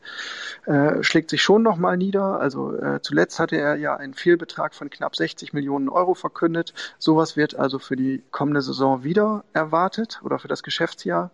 äh, 0.65 1.01
schlägt 1.03 1.29
sich 1.29 1.41
schon 1.41 1.63
nochmal 1.63 1.97
nieder. 1.97 2.39
Also 2.39 2.75
äh, 2.75 3.01
zuletzt 3.01 3.39
hatte 3.39 3.57
er 3.57 3.75
ja 3.75 3.95
einen 3.95 4.13
Fehlbetrag 4.13 4.75
von 4.75 4.89
knapp 4.89 5.15
60 5.15 5.53
Millionen 5.53 5.89
Euro 5.89 6.13
verkündet. 6.13 6.73
Sowas 6.99 7.35
wird 7.35 7.55
also 7.55 7.79
für 7.79 7.95
die 7.95 8.23
kommende 8.31 8.61
Saison 8.61 9.03
wieder 9.03 9.43
erwartet 9.53 10.21
oder 10.23 10.39
für 10.39 10.47
das 10.47 10.63
Geschäftsjahr. 10.63 11.31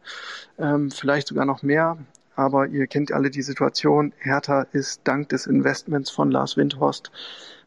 Ähm, 0.57 0.91
vielleicht 0.91 1.27
sogar 1.27 1.45
noch 1.45 1.61
mehr. 1.61 1.97
Aber 2.35 2.67
ihr 2.67 2.85
kennt 2.85 3.11
alle 3.11 3.31
die 3.31 3.41
Situation. 3.41 4.13
Hertha 4.19 4.67
ist 4.71 5.01
dank 5.05 5.29
des 5.29 5.47
Investments 5.47 6.11
von 6.11 6.29
Lars 6.29 6.55
Windhorst 6.55 7.11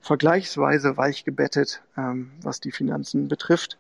vergleichsweise 0.01 0.97
weich 0.97 1.25
gebettet, 1.25 1.83
ähm, 1.97 2.33
was 2.43 2.61
die 2.61 2.73
Finanzen 2.73 3.29
betrifft. 3.29 3.77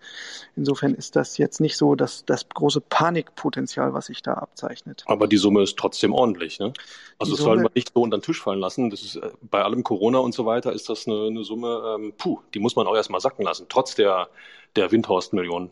Insofern 0.54 0.94
ist 0.94 1.16
das 1.16 1.38
jetzt 1.38 1.60
nicht 1.60 1.76
so 1.76 1.94
dass 1.94 2.24
das 2.24 2.48
große 2.48 2.80
Panikpotenzial, 2.82 3.94
was 3.94 4.06
sich 4.06 4.22
da 4.22 4.34
abzeichnet. 4.34 5.04
Aber 5.06 5.26
die 5.26 5.38
Summe 5.38 5.62
ist 5.62 5.78
trotzdem 5.78 6.12
ordentlich, 6.12 6.58
ne? 6.58 6.72
Also 7.18 7.32
das 7.32 7.42
sollen 7.42 7.62
wir 7.62 7.70
nicht 7.74 7.92
so 7.94 8.02
unter 8.02 8.18
den 8.18 8.22
Tisch 8.22 8.40
fallen 8.40 8.60
lassen. 8.60 8.90
Das 8.90 9.02
ist 9.02 9.16
äh, 9.16 9.30
bei 9.42 9.62
allem 9.62 9.82
Corona 9.82 10.18
und 10.18 10.32
so 10.32 10.46
weiter 10.46 10.72
ist 10.72 10.88
das 10.88 11.06
eine, 11.06 11.26
eine 11.26 11.44
Summe, 11.44 11.96
ähm, 11.96 12.12
puh, 12.16 12.40
die 12.54 12.58
muss 12.58 12.76
man 12.76 12.86
auch 12.86 12.94
erstmal 12.94 13.20
sacken 13.20 13.44
lassen, 13.44 13.66
trotz 13.68 13.94
der, 13.94 14.28
der 14.76 14.92
Windhorst-Millionen. 14.92 15.70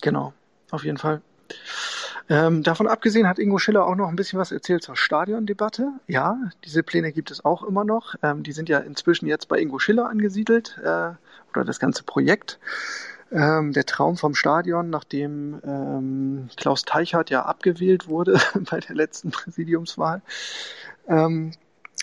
Genau, 0.00 0.32
auf 0.70 0.84
jeden 0.84 0.98
Fall. 0.98 1.22
Ähm, 2.28 2.62
davon 2.62 2.86
abgesehen 2.86 3.28
hat 3.28 3.38
Ingo 3.38 3.58
Schiller 3.58 3.86
auch 3.86 3.96
noch 3.96 4.08
ein 4.08 4.16
bisschen 4.16 4.38
was 4.38 4.50
erzählt 4.50 4.82
zur 4.82 4.96
Stadiondebatte. 4.96 5.92
Ja, 6.06 6.38
diese 6.64 6.82
Pläne 6.82 7.12
gibt 7.12 7.30
es 7.30 7.44
auch 7.44 7.62
immer 7.62 7.84
noch. 7.84 8.14
Ähm, 8.22 8.42
die 8.42 8.52
sind 8.52 8.68
ja 8.68 8.78
inzwischen 8.78 9.26
jetzt 9.26 9.48
bei 9.48 9.58
Ingo 9.58 9.78
Schiller 9.78 10.08
angesiedelt 10.08 10.78
äh, 10.82 11.10
oder 11.50 11.64
das 11.64 11.78
ganze 11.78 12.02
Projekt. 12.02 12.58
Ähm, 13.30 13.72
der 13.72 13.84
Traum 13.84 14.16
vom 14.16 14.34
Stadion, 14.34 14.90
nachdem 14.90 15.60
ähm, 15.64 16.48
Klaus 16.56 16.84
Teichert 16.84 17.30
ja 17.30 17.44
abgewählt 17.44 18.08
wurde 18.08 18.38
bei 18.70 18.80
der 18.80 18.94
letzten 18.94 19.30
Präsidiumswahl. 19.30 20.22
Ähm, 21.08 21.52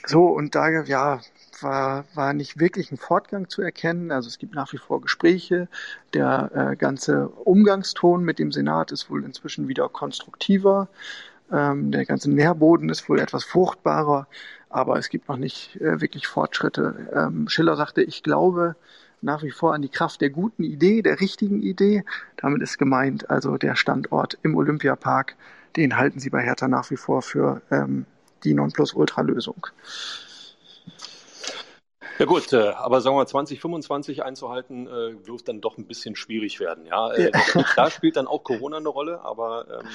so, 0.06 0.26
und 0.26 0.56
da, 0.56 0.70
ja, 0.84 1.22
war, 1.64 2.06
war 2.14 2.34
nicht 2.34 2.60
wirklich 2.60 2.92
ein 2.92 2.98
Fortgang 2.98 3.50
zu 3.50 3.62
erkennen. 3.62 4.12
Also 4.12 4.28
es 4.28 4.38
gibt 4.38 4.56
nach 4.56 4.72
wie 4.74 4.78
vor 4.78 5.02
Gespräche. 5.02 5.68
Der 6.14 6.52
äh, 6.54 6.76
ganze 6.76 7.28
Umgangston 7.28 8.24
mit 8.24 8.40
dem 8.40 8.52
Senat 8.52 8.92
ist 8.92 9.10
wohl 9.10 9.24
inzwischen 9.24 9.68
wieder 9.68 9.90
konstruktiver. 9.90 10.88
Ähm, 11.52 11.92
der 11.92 12.06
ganze 12.06 12.32
Nährboden 12.32 12.90
ist 12.90 13.10
wohl 13.10 13.20
etwas 13.20 13.44
fruchtbarer, 13.44 14.28
aber 14.70 14.98
es 14.98 15.10
gibt 15.10 15.28
noch 15.28 15.38
nicht 15.38 15.76
äh, 15.82 16.00
wirklich 16.00 16.28
Fortschritte. 16.28 17.10
Ähm, 17.14 17.50
Schiller 17.50 17.76
sagte, 17.76 18.02
ich 18.02 18.24
glaube 18.24 18.76
nach 19.22 19.44
wie 19.44 19.52
vor 19.52 19.74
an 19.74 19.82
die 19.82 19.90
Kraft 19.90 20.22
der 20.22 20.30
guten 20.30 20.64
Idee, 20.64 21.02
der 21.02 21.20
richtigen 21.20 21.62
Idee. 21.62 22.04
Damit 22.38 22.62
ist 22.62 22.78
gemeint 22.78 23.30
also 23.30 23.58
der 23.58 23.76
Standort 23.76 24.38
im 24.42 24.56
Olympiapark. 24.56 25.36
Den 25.76 25.98
halten 25.98 26.20
sie 26.20 26.30
bei 26.30 26.42
Hertha 26.42 26.68
nach 26.68 26.90
wie 26.90 26.98
vor 26.98 27.22
für 27.22 27.62
ähm, 27.70 28.06
die 28.44 28.54
Nonplusultra-Lösung. 28.54 29.68
Ja 32.22 32.28
gut, 32.28 32.54
äh, 32.54 32.70
aber 32.76 33.02
sagen 33.02 33.16
wir 33.16 33.22
mal 33.22 33.28
2025 33.28 34.22
einzuhalten, 34.22 34.86
äh, 34.86 35.26
wird 35.26 35.48
dann 35.48 35.60
doch 35.60 35.80
ein 35.80 35.88
bisschen 35.88 36.16
schwierig 36.16 36.60
werden. 36.60 36.86
Ja, 36.86 37.12
äh, 37.12 37.32
ja. 37.34 37.66
da 37.76 37.90
spielt 37.90 38.16
dann 38.16 38.28
auch 38.28 38.44
Corona 38.44 38.78
eine 38.78 38.90
Rolle, 38.90 39.22
aber 39.26 39.66
ähm, 39.80 39.88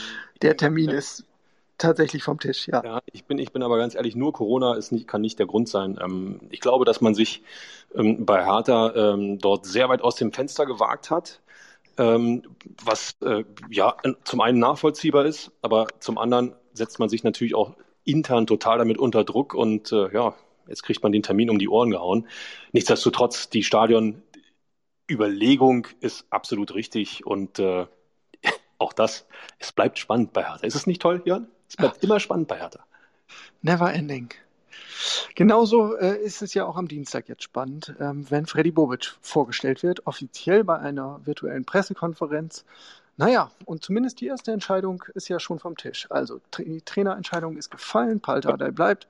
der 0.43 0.57
Termin 0.57 0.91
ist 0.91 1.25
tatsächlich 1.79 2.25
vom 2.25 2.41
Tisch, 2.41 2.67
ja. 2.67 2.83
Ja, 2.83 3.01
ich 3.12 3.27
bin, 3.27 3.39
ich 3.39 3.53
bin 3.53 3.62
aber 3.62 3.79
ganz 3.79 3.95
ehrlich, 3.95 4.17
nur 4.17 4.33
Corona 4.33 4.75
ist 4.75 4.91
nicht, 4.91 5.07
kann 5.07 5.21
nicht 5.21 5.39
der 5.39 5.47
Grund 5.47 5.69
sein. 5.69 6.01
Ähm, 6.03 6.41
ich 6.51 6.59
glaube, 6.59 6.85
dass 6.85 7.01
man 7.01 7.15
sich 7.15 7.45
ähm, 7.95 8.27
bei 8.27 8.45
Hertha 8.45 8.93
ähm, 8.97 9.39
dort 9.39 9.65
sehr 9.65 9.89
weit 9.89 10.03
aus 10.03 10.17
dem 10.17 10.33
Fenster 10.33 10.67
gewagt 10.67 11.12
hat. 11.12 11.41
Ähm, 11.97 12.43
was 12.85 13.15
äh, 13.23 13.45
ja 13.71 13.95
zum 14.25 14.41
einen 14.41 14.59
nachvollziehbar 14.59 15.27
ist, 15.27 15.53
aber 15.62 15.87
zum 16.01 16.19
anderen 16.19 16.57
setzt 16.73 16.99
man 16.99 17.09
sich 17.09 17.23
natürlich 17.23 17.55
auch 17.55 17.77
intern 18.03 18.49
total 18.49 18.79
damit 18.79 18.99
unter 18.99 19.23
Druck 19.23 19.55
und 19.55 19.93
äh, 19.93 20.12
ja, 20.12 20.35
jetzt 20.68 20.83
kriegt 20.83 21.02
man 21.02 21.12
den 21.12 21.22
Termin 21.22 21.50
um 21.50 21.59
die 21.59 21.68
Ohren 21.68 21.90
gehauen. 21.90 22.26
Nichtsdestotrotz, 22.72 23.50
die 23.50 23.62
Stadionüberlegung 23.62 25.87
ist 26.00 26.24
absolut 26.31 26.74
richtig 26.74 27.26
und 27.26 27.59
äh, 27.59 27.87
auch 28.79 28.92
das, 28.92 29.26
es 29.59 29.72
bleibt 29.72 29.98
spannend 29.98 30.33
bei 30.33 30.44
Hertha. 30.44 30.66
Ist 30.66 30.74
es 30.74 30.87
nicht 30.87 31.02
toll, 31.02 31.22
Jörn? 31.24 31.48
Es 31.68 31.76
bleibt 31.76 31.96
Ach. 31.98 32.02
immer 32.02 32.20
spannend 32.20 32.48
bei 32.48 32.59
Hertha. 32.59 32.85
Never 33.62 33.92
ending. 33.92 34.33
Genauso 35.35 35.96
äh, 35.96 36.18
ist 36.18 36.42
es 36.42 36.55
ja 36.55 36.64
auch 36.64 36.76
am 36.76 36.88
Dienstag 36.88 37.29
jetzt 37.29 37.42
spannend, 37.42 37.94
ähm, 38.00 38.26
wenn 38.31 38.46
Freddy 38.46 38.70
Bobic 38.70 39.16
vorgestellt 39.20 39.83
wird, 39.83 40.07
offiziell 40.07 40.64
bei 40.64 40.79
einer 40.79 41.20
virtuellen 41.24 41.64
Pressekonferenz. 41.64 42.64
Naja, 43.18 43.50
und 43.64 43.83
zumindest 43.83 44.20
die 44.20 44.26
erste 44.26 44.52
Entscheidung 44.52 45.02
ist 45.14 45.29
ja 45.29 45.40
schon 45.40 45.59
vom 45.59 45.74
Tisch. 45.74 46.07
Also 46.11 46.38
die 46.59 46.83
Trainerentscheidung 46.83 47.57
ist 47.57 47.70
gefallen, 47.70 48.20
Paltadei 48.20 48.70
bleibt. 48.70 49.09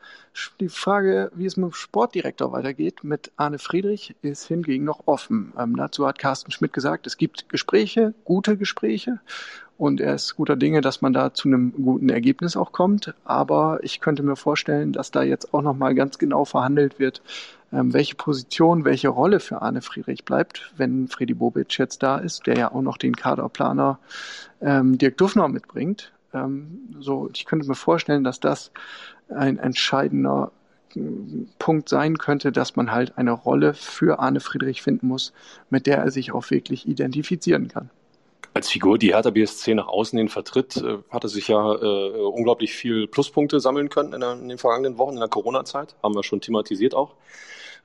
Die 0.61 0.69
Frage, 0.69 1.33
wie 1.35 1.45
es 1.45 1.57
mit 1.57 1.64
dem 1.64 1.73
Sportdirektor 1.73 2.53
weitergeht, 2.53 3.03
mit 3.03 3.33
Arne 3.37 3.59
Friedrich, 3.59 4.14
ist 4.23 4.47
hingegen 4.47 4.85
noch 4.85 5.09
offen. 5.09 5.53
Ähm, 5.59 5.75
dazu 5.75 6.07
hat 6.07 6.21
Carsten 6.21 6.53
Schmidt 6.53 6.73
gesagt, 6.73 7.09
es 7.09 7.16
gibt 7.16 7.49
Gespräche, 7.49 8.14
gute 8.25 8.57
Gespräche. 8.57 9.19
Und 9.77 10.01
er 10.01 10.14
ist 10.14 10.37
guter 10.37 10.57
Dinge, 10.57 10.81
dass 10.81 11.03
man 11.03 11.12
da 11.12 11.35
zu 11.35 11.49
einem 11.49 11.73
guten 11.73 12.09
Ergebnis 12.09 12.57
auch 12.57 12.71
kommt. 12.71 13.12
Aber 13.25 13.81
ich 13.83 14.01
könnte 14.01 14.23
mir 14.23 14.37
vorstellen, 14.37 14.92
dass 14.92 15.11
da 15.11 15.25
jetzt 15.25 15.53
auch 15.53 15.62
nochmal 15.62 15.97
ganz 15.97 16.16
genau 16.19 16.45
verhandelt 16.45 17.01
wird, 17.01 17.23
welche 17.71 18.15
Position, 18.15 18.85
welche 18.85 19.09
Rolle 19.09 19.41
für 19.41 19.63
Arne 19.63 19.83
Friedrich 19.83 20.25
bleibt, 20.25 20.73
wenn 20.77 21.09
Freddy 21.09 21.35
Bobic 21.35 21.77
jetzt 21.79 22.03
da 22.03 22.19
ist, 22.19 22.47
der 22.47 22.57
ja 22.57 22.73
auch 22.73 22.83
noch 22.83 22.97
den 22.97 23.17
Kaderplaner 23.17 23.99
ähm, 24.61 24.99
Dirk 24.99 25.17
Duffner 25.17 25.49
mitbringt. 25.49 26.13
Ähm, 26.33 26.97
so, 27.01 27.29
ich 27.35 27.45
könnte 27.45 27.67
mir 27.67 27.75
vorstellen, 27.75 28.25
dass 28.25 28.41
das 28.41 28.71
ein 29.29 29.59
entscheidender 29.59 30.53
Punkt 31.59 31.89
sein 31.89 32.19
könnte, 32.19 32.53
dass 32.53 32.77
man 32.77 32.91
halt 32.93 33.19
eine 33.19 33.33
Rolle 33.33 33.75
für 33.75 34.19
Arne 34.19 34.41
Friedrich 34.41 34.83
finden 34.83 35.09
muss, 35.09 35.33
mit 35.69 35.87
der 35.87 35.99
er 35.99 36.11
sich 36.11 36.33
auch 36.33 36.51
wirklich 36.51 36.89
identifizieren 36.89 37.69
kann. 37.69 37.91
Als 38.55 38.71
Figur, 38.71 38.97
die 38.97 39.13
Hertha 39.13 39.31
BSC 39.31 39.75
nach 39.75 39.89
außen 39.89 40.19
hin 40.19 40.31
vertritt, 40.31 40.79
äh, 40.79 40.99
hat 41.11 41.25
er 41.25 41.29
sich 41.29 41.49
ja 41.49 41.75
äh, 41.75 42.11
unglaublich 42.23 42.73
viel 42.73 43.07
Pluspunkte 43.07 43.61
sammeln 43.61 43.91
können 43.91 44.15
in, 44.15 44.21
der, 44.21 44.33
in, 44.33 44.49
den 44.49 44.57
vergangenen 44.57 44.97
Wochen 44.97 45.15
in 45.15 45.21
der 45.21 45.29
Corona-Zeit. 45.29 45.95
Haben 46.03 46.15
wir 46.15 46.23
schon 46.23 46.41
thematisiert 46.41 46.95
auch. 46.95 47.15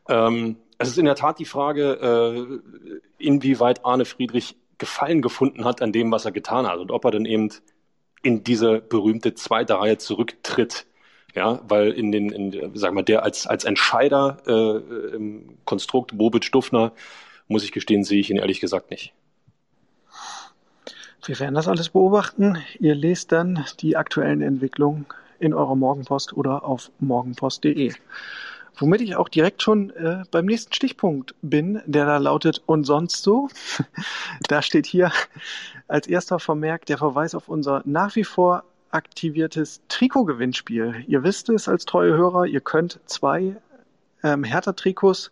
Ähm, 0.07 0.57
es 0.77 0.89
ist 0.89 0.97
in 0.97 1.05
der 1.05 1.15
Tat 1.15 1.39
die 1.39 1.45
Frage, 1.45 2.61
äh, 3.19 3.23
inwieweit 3.23 3.85
Arne 3.85 4.05
Friedrich 4.05 4.55
Gefallen 4.77 5.21
gefunden 5.21 5.63
hat 5.63 5.83
an 5.83 5.91
dem, 5.91 6.11
was 6.11 6.25
er 6.25 6.31
getan 6.31 6.65
hat 6.65 6.79
und 6.79 6.89
ob 6.89 7.05
er 7.05 7.11
dann 7.11 7.25
eben 7.25 7.49
in 8.23 8.43
diese 8.43 8.81
berühmte 8.81 9.35
zweite 9.35 9.75
Reihe 9.75 9.99
zurücktritt 9.99 10.87
ja, 11.35 11.61
weil 11.67 11.91
in 11.91 12.11
den, 12.11 12.29
in, 12.29 12.71
sag 12.75 12.93
mal, 12.93 13.03
der 13.03 13.23
als, 13.23 13.47
als 13.47 13.63
Entscheider 13.63 14.37
äh, 14.45 15.15
im 15.15 15.57
Konstrukt 15.65 16.17
Bobic 16.17 16.51
Dufner, 16.51 16.91
muss 17.47 17.63
ich 17.63 17.71
gestehen, 17.71 18.03
sehe 18.03 18.19
ich 18.19 18.29
ihn 18.29 18.37
ehrlich 18.37 18.59
gesagt 18.59 18.91
nicht. 18.91 19.13
Wir 21.23 21.39
werden 21.39 21.55
das 21.55 21.67
alles 21.67 21.89
beobachten. 21.89 22.57
Ihr 22.79 22.95
lest 22.95 23.31
dann 23.31 23.65
die 23.79 23.95
aktuellen 23.95 24.41
Entwicklungen 24.41 25.05
in 25.39 25.53
eurer 25.53 25.75
Morgenpost 25.75 26.33
oder 26.33 26.63
auf 26.65 26.91
morgenpost.de. 26.99 27.93
Womit 28.77 29.01
ich 29.01 29.15
auch 29.15 29.29
direkt 29.29 29.62
schon 29.62 29.91
äh, 29.91 30.23
beim 30.31 30.45
nächsten 30.45 30.73
Stichpunkt 30.73 31.36
bin, 31.41 31.81
der 31.86 32.05
da 32.05 32.17
lautet 32.17 32.63
und 32.65 32.86
sonst 32.86 33.23
so. 33.23 33.49
da 34.47 34.62
steht 34.62 34.86
hier 34.86 35.12
als 35.88 36.07
erster 36.07 36.39
Vermerk 36.39 36.86
der 36.86 36.97
Verweis 36.97 37.36
auf 37.36 37.47
unser 37.47 37.81
nach 37.86 38.15
wie 38.15 38.23
vor 38.23 38.63
aktiviertes 38.91 39.81
Trikot-Gewinnspiel. 39.88 41.05
Ihr 41.07 41.23
wisst 41.23 41.49
es 41.49 41.67
als 41.67 41.86
treue 41.86 42.13
Hörer, 42.13 42.45
ihr 42.45 42.62
könnt 42.62 42.99
zwei 43.05 43.55
ähm, 44.23 44.43
Hertha-Trikots 44.43 45.31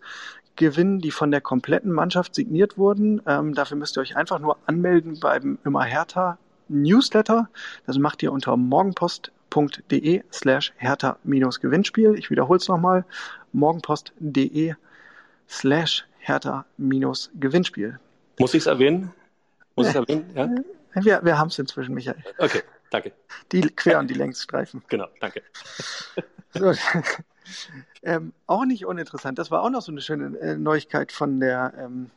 gewinnen, 0.55 0.99
die 0.99 1.11
von 1.11 1.31
der 1.31 1.41
kompletten 1.41 1.91
Mannschaft 1.91 2.35
signiert 2.35 2.77
wurden. 2.77 3.21
Ähm, 3.25 3.53
dafür 3.53 3.77
müsst 3.77 3.97
ihr 3.97 4.01
euch 4.01 4.15
einfach 4.15 4.39
nur 4.39 4.57
anmelden 4.65 5.19
beim 5.19 5.57
Immer 5.63 5.83
Hertha 5.83 6.37
Newsletter. 6.67 7.49
Das 7.85 7.97
macht 7.97 8.21
ihr 8.23 8.31
unter 8.31 8.55
morgenpost.de 9.49 10.23
slash 10.31 10.73
Hertha-Gewinnspiel. 10.77 12.15
Ich 12.17 12.29
wiederhole 12.29 12.57
es 12.57 12.67
nochmal. 12.67 13.05
morgenpost.de 13.51 14.75
slash 15.47 16.05
Hertha-Gewinnspiel. 16.19 17.99
Muss 18.39 18.53
ich 18.53 18.61
es 18.61 18.67
erwähnen? 18.67 19.11
Muss 19.75 19.87
ich 19.87 19.95
es 19.95 19.95
erwähnen? 19.95 20.29
Ja? 20.35 21.03
Wir, 21.03 21.23
wir 21.23 21.37
haben 21.37 21.47
es 21.49 21.59
inzwischen, 21.59 21.93
Michael. 21.93 22.23
Okay. 22.37 22.61
Danke. 22.91 23.13
Die 23.51 23.61
Quer- 23.61 23.99
und 23.99 24.09
die 24.09 24.15
Längsstreifen. 24.15 24.83
Genau, 24.87 25.07
danke. 25.19 25.43
So. 26.53 26.73
ähm, 28.01 28.33
auch 28.47 28.65
nicht 28.65 28.85
uninteressant. 28.85 29.37
Das 29.37 29.51
war 29.51 29.61
auch 29.61 29.69
noch 29.69 29.81
so 29.81 29.91
eine 29.91 30.01
schöne 30.01 30.37
äh, 30.39 30.57
Neuigkeit 30.57 31.11
von 31.11 31.39
der, 31.39 31.73
ähm, 31.77 32.09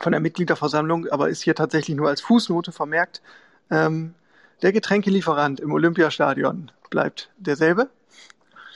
von 0.00 0.10
der 0.10 0.20
Mitgliederversammlung, 0.20 1.06
aber 1.08 1.28
ist 1.28 1.42
hier 1.42 1.54
tatsächlich 1.54 1.96
nur 1.96 2.08
als 2.08 2.20
Fußnote 2.20 2.72
vermerkt. 2.72 3.22
Ähm, 3.70 4.14
der 4.62 4.72
Getränkelieferant 4.72 5.60
im 5.60 5.72
Olympiastadion 5.72 6.70
bleibt 6.90 7.30
derselbe. 7.36 7.90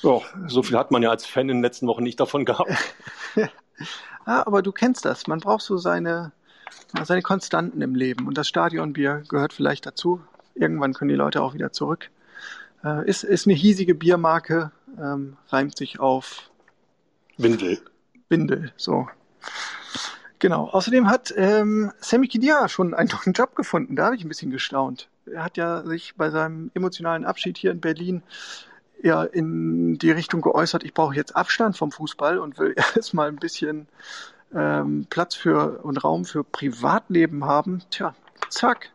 Oh, 0.03 0.23
so 0.47 0.63
viel 0.63 0.79
hat 0.79 0.91
man 0.91 1.03
ja 1.03 1.11
als 1.11 1.27
Fan 1.27 1.49
in 1.49 1.59
den 1.59 1.63
letzten 1.63 1.87
Wochen 1.87 2.03
nicht 2.03 2.19
davon 2.21 2.45
gehabt. 2.45 2.73
ah, 4.25 4.43
aber 4.47 4.63
du 4.63 4.73
kennst 4.73 5.05
das. 5.05 5.27
Man 5.27 5.41
braucht 5.41 5.63
so 5.63 5.77
seine, 5.77 6.33
seine 7.05 7.23
Konstanten 7.23 7.83
im 7.83 7.95
Leben. 7.95 8.27
Und 8.27 8.39
das 8.39 8.49
Stadionbier 8.49 9.23
gehört 9.29 9.53
vielleicht 9.53 9.85
dazu. 9.85 10.21
Irgendwann 10.55 10.95
können 10.95 11.11
die 11.11 11.17
Leute 11.17 11.43
auch 11.43 11.55
wieder 11.55 11.73
zurück. 11.73 12.11
Äh, 12.83 13.07
ist, 13.09 13.25
ist 13.25 13.47
eine 13.47 13.55
hiesige 13.55 13.95
Biermarke, 13.95 14.73
ähm, 14.99 15.37
reimt 15.49 15.77
sich 15.77 16.01
auf 16.01 16.51
Windel. 17.37 17.79
Windel, 18.29 18.73
so. 18.77 19.09
Genau. 20.39 20.69
Außerdem 20.69 21.09
hat 21.09 21.35
ähm, 21.37 21.93
Sammy 22.01 22.29
Kidia 22.29 22.69
schon 22.69 22.95
einen 22.95 23.11
neuen 23.11 23.35
Job 23.35 23.55
gefunden. 23.55 23.97
Da 23.97 24.07
habe 24.07 24.17
ich 24.17 24.25
ein 24.25 24.29
bisschen 24.29 24.51
gestaunt. 24.51 25.09
Er 25.33 25.45
hat 25.45 25.57
ja 25.57 25.85
sich 25.85 26.15
bei 26.17 26.31
seinem 26.31 26.71
emotionalen 26.75 27.25
Abschied 27.25 27.59
hier 27.59 27.71
in 27.71 27.81
Berlin 27.81 28.23
ja 29.03 29.25
in 29.25 29.99
die 29.99 30.11
Richtung 30.11 30.43
geäußert, 30.43 30.85
ich 30.85 30.95
brauche 30.95 31.15
jetzt 31.15 31.35
Abstand 31.35 31.77
vom 31.77 31.91
Fußball 31.91 32.39
und 32.39 32.59
will 32.59 32.75
erstmal 32.97 33.29
ein 33.29 33.37
bisschen 33.37 33.89
ähm, 34.55 35.07
Platz 35.09 35.35
für 35.35 35.81
und 35.83 36.03
Raum 36.03 36.25
für 36.25 36.45
Privatleben 36.45 37.45
haben. 37.45 37.83
Tja, 37.91 38.15
zack, 38.49 38.91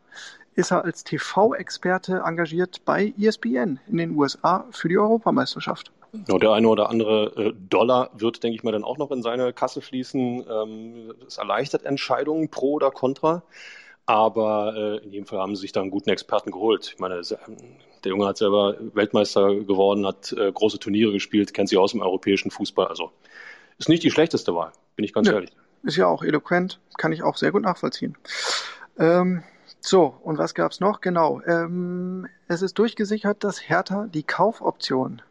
ist 0.55 0.71
er 0.71 0.83
als 0.83 1.03
TV-Experte 1.03 2.23
engagiert 2.25 2.83
bei 2.85 3.13
ESPN 3.19 3.79
in 3.87 3.97
den 3.97 4.15
USA 4.15 4.65
für 4.71 4.89
die 4.89 4.97
Europameisterschaft. 4.97 5.91
Ja, 6.29 6.37
der 6.37 6.53
eine 6.53 6.69
oder 6.69 6.89
andere 6.89 7.33
äh, 7.35 7.53
Dollar 7.69 8.09
wird, 8.13 8.41
denke 8.41 8.55
ich 8.55 8.63
mal, 8.63 8.71
dann 8.71 8.85
auch 8.85 8.97
noch 8.97 9.11
in 9.11 9.21
seine 9.21 9.51
Kasse 9.51 9.81
fließen. 9.81 10.45
Ähm, 10.49 11.13
es 11.27 11.37
erleichtert 11.37 11.83
Entscheidungen 11.83 12.49
pro 12.49 12.73
oder 12.73 12.89
contra. 12.91 13.43
Aber 14.05 14.73
äh, 14.75 15.03
in 15.03 15.11
jedem 15.11 15.25
Fall 15.25 15.39
haben 15.39 15.55
sie 15.55 15.61
sich 15.61 15.71
da 15.71 15.81
einen 15.81 15.89
guten 15.89 16.09
Experten 16.09 16.51
geholt. 16.51 16.91
Ich 16.93 16.99
meine, 16.99 17.21
der 17.23 18.09
Junge 18.09 18.27
hat 18.27 18.37
selber 18.37 18.75
Weltmeister 18.93 19.55
geworden, 19.55 20.05
hat 20.05 20.31
äh, 20.33 20.51
große 20.51 20.79
Turniere 20.79 21.11
gespielt, 21.11 21.53
kennt 21.53 21.69
sich 21.69 21.77
aus 21.77 21.91
dem 21.91 22.01
europäischen 22.01 22.51
Fußball. 22.51 22.87
Also 22.87 23.11
ist 23.77 23.89
nicht 23.89 24.03
die 24.03 24.11
schlechteste 24.11 24.53
Wahl, 24.53 24.71
bin 24.95 25.05
ich 25.05 25.13
ganz 25.13 25.27
ja, 25.27 25.33
ehrlich. 25.33 25.51
Ist 25.83 25.97
ja 25.97 26.07
auch 26.07 26.23
eloquent, 26.23 26.79
kann 26.97 27.11
ich 27.11 27.23
auch 27.23 27.37
sehr 27.37 27.51
gut 27.51 27.63
nachvollziehen. 27.63 28.15
Ähm, 28.97 29.43
so, 29.81 30.15
und 30.23 30.37
was 30.37 30.53
gab's 30.53 30.79
noch? 30.79 31.01
Genau, 31.01 31.41
ähm, 31.45 32.27
es 32.47 32.61
ist 32.61 32.77
durchgesichert, 32.79 33.43
dass 33.43 33.69
Hertha 33.69 34.07
die 34.07 34.23
Kaufoption 34.23 35.21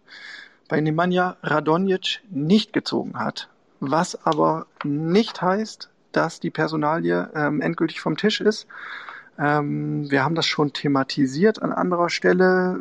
bei 0.69 0.81
Nemanja 0.81 1.37
Radonjic 1.43 2.21
nicht 2.31 2.73
gezogen 2.73 3.19
hat. 3.19 3.49
Was 3.81 4.27
aber 4.27 4.67
nicht 4.85 5.43
heißt, 5.43 5.91
dass 6.17 6.41
die 6.41 6.51
Personalie 6.51 7.31
ähm, 7.35 7.61
endgültig 7.61 8.01
vom 8.01 8.17
Tisch 8.17 8.41
ist. 8.41 8.67
Ähm, 9.39 10.11
wir 10.11 10.25
haben 10.25 10.35
das 10.35 10.47
schon 10.47 10.73
thematisiert 10.73 11.63
an 11.63 11.73
anderer 11.73 12.09
Stelle. 12.09 12.81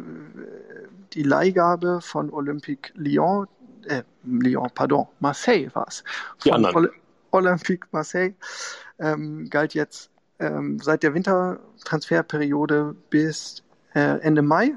Die 1.13 1.23
Leihgabe 1.23 1.99
von 2.01 2.31
Olympique 2.31 2.91
Lyon, 2.95 3.47
äh, 3.85 4.03
Lyon, 4.23 4.69
pardon, 4.73 5.07
Marseille 5.19 5.69
war 5.73 5.87
es. 5.87 6.03
Von 6.71 6.89
Olympique 7.31 7.87
Marseille 7.91 8.33
ähm, 8.99 9.49
galt 9.49 9.73
jetzt 9.73 10.11
ähm, 10.39 10.79
seit 10.79 11.03
der 11.03 11.13
Wintertransferperiode 11.13 12.95
bis 13.09 13.63
äh, 13.95 14.19
Ende 14.19 14.41
Mai. 14.41 14.75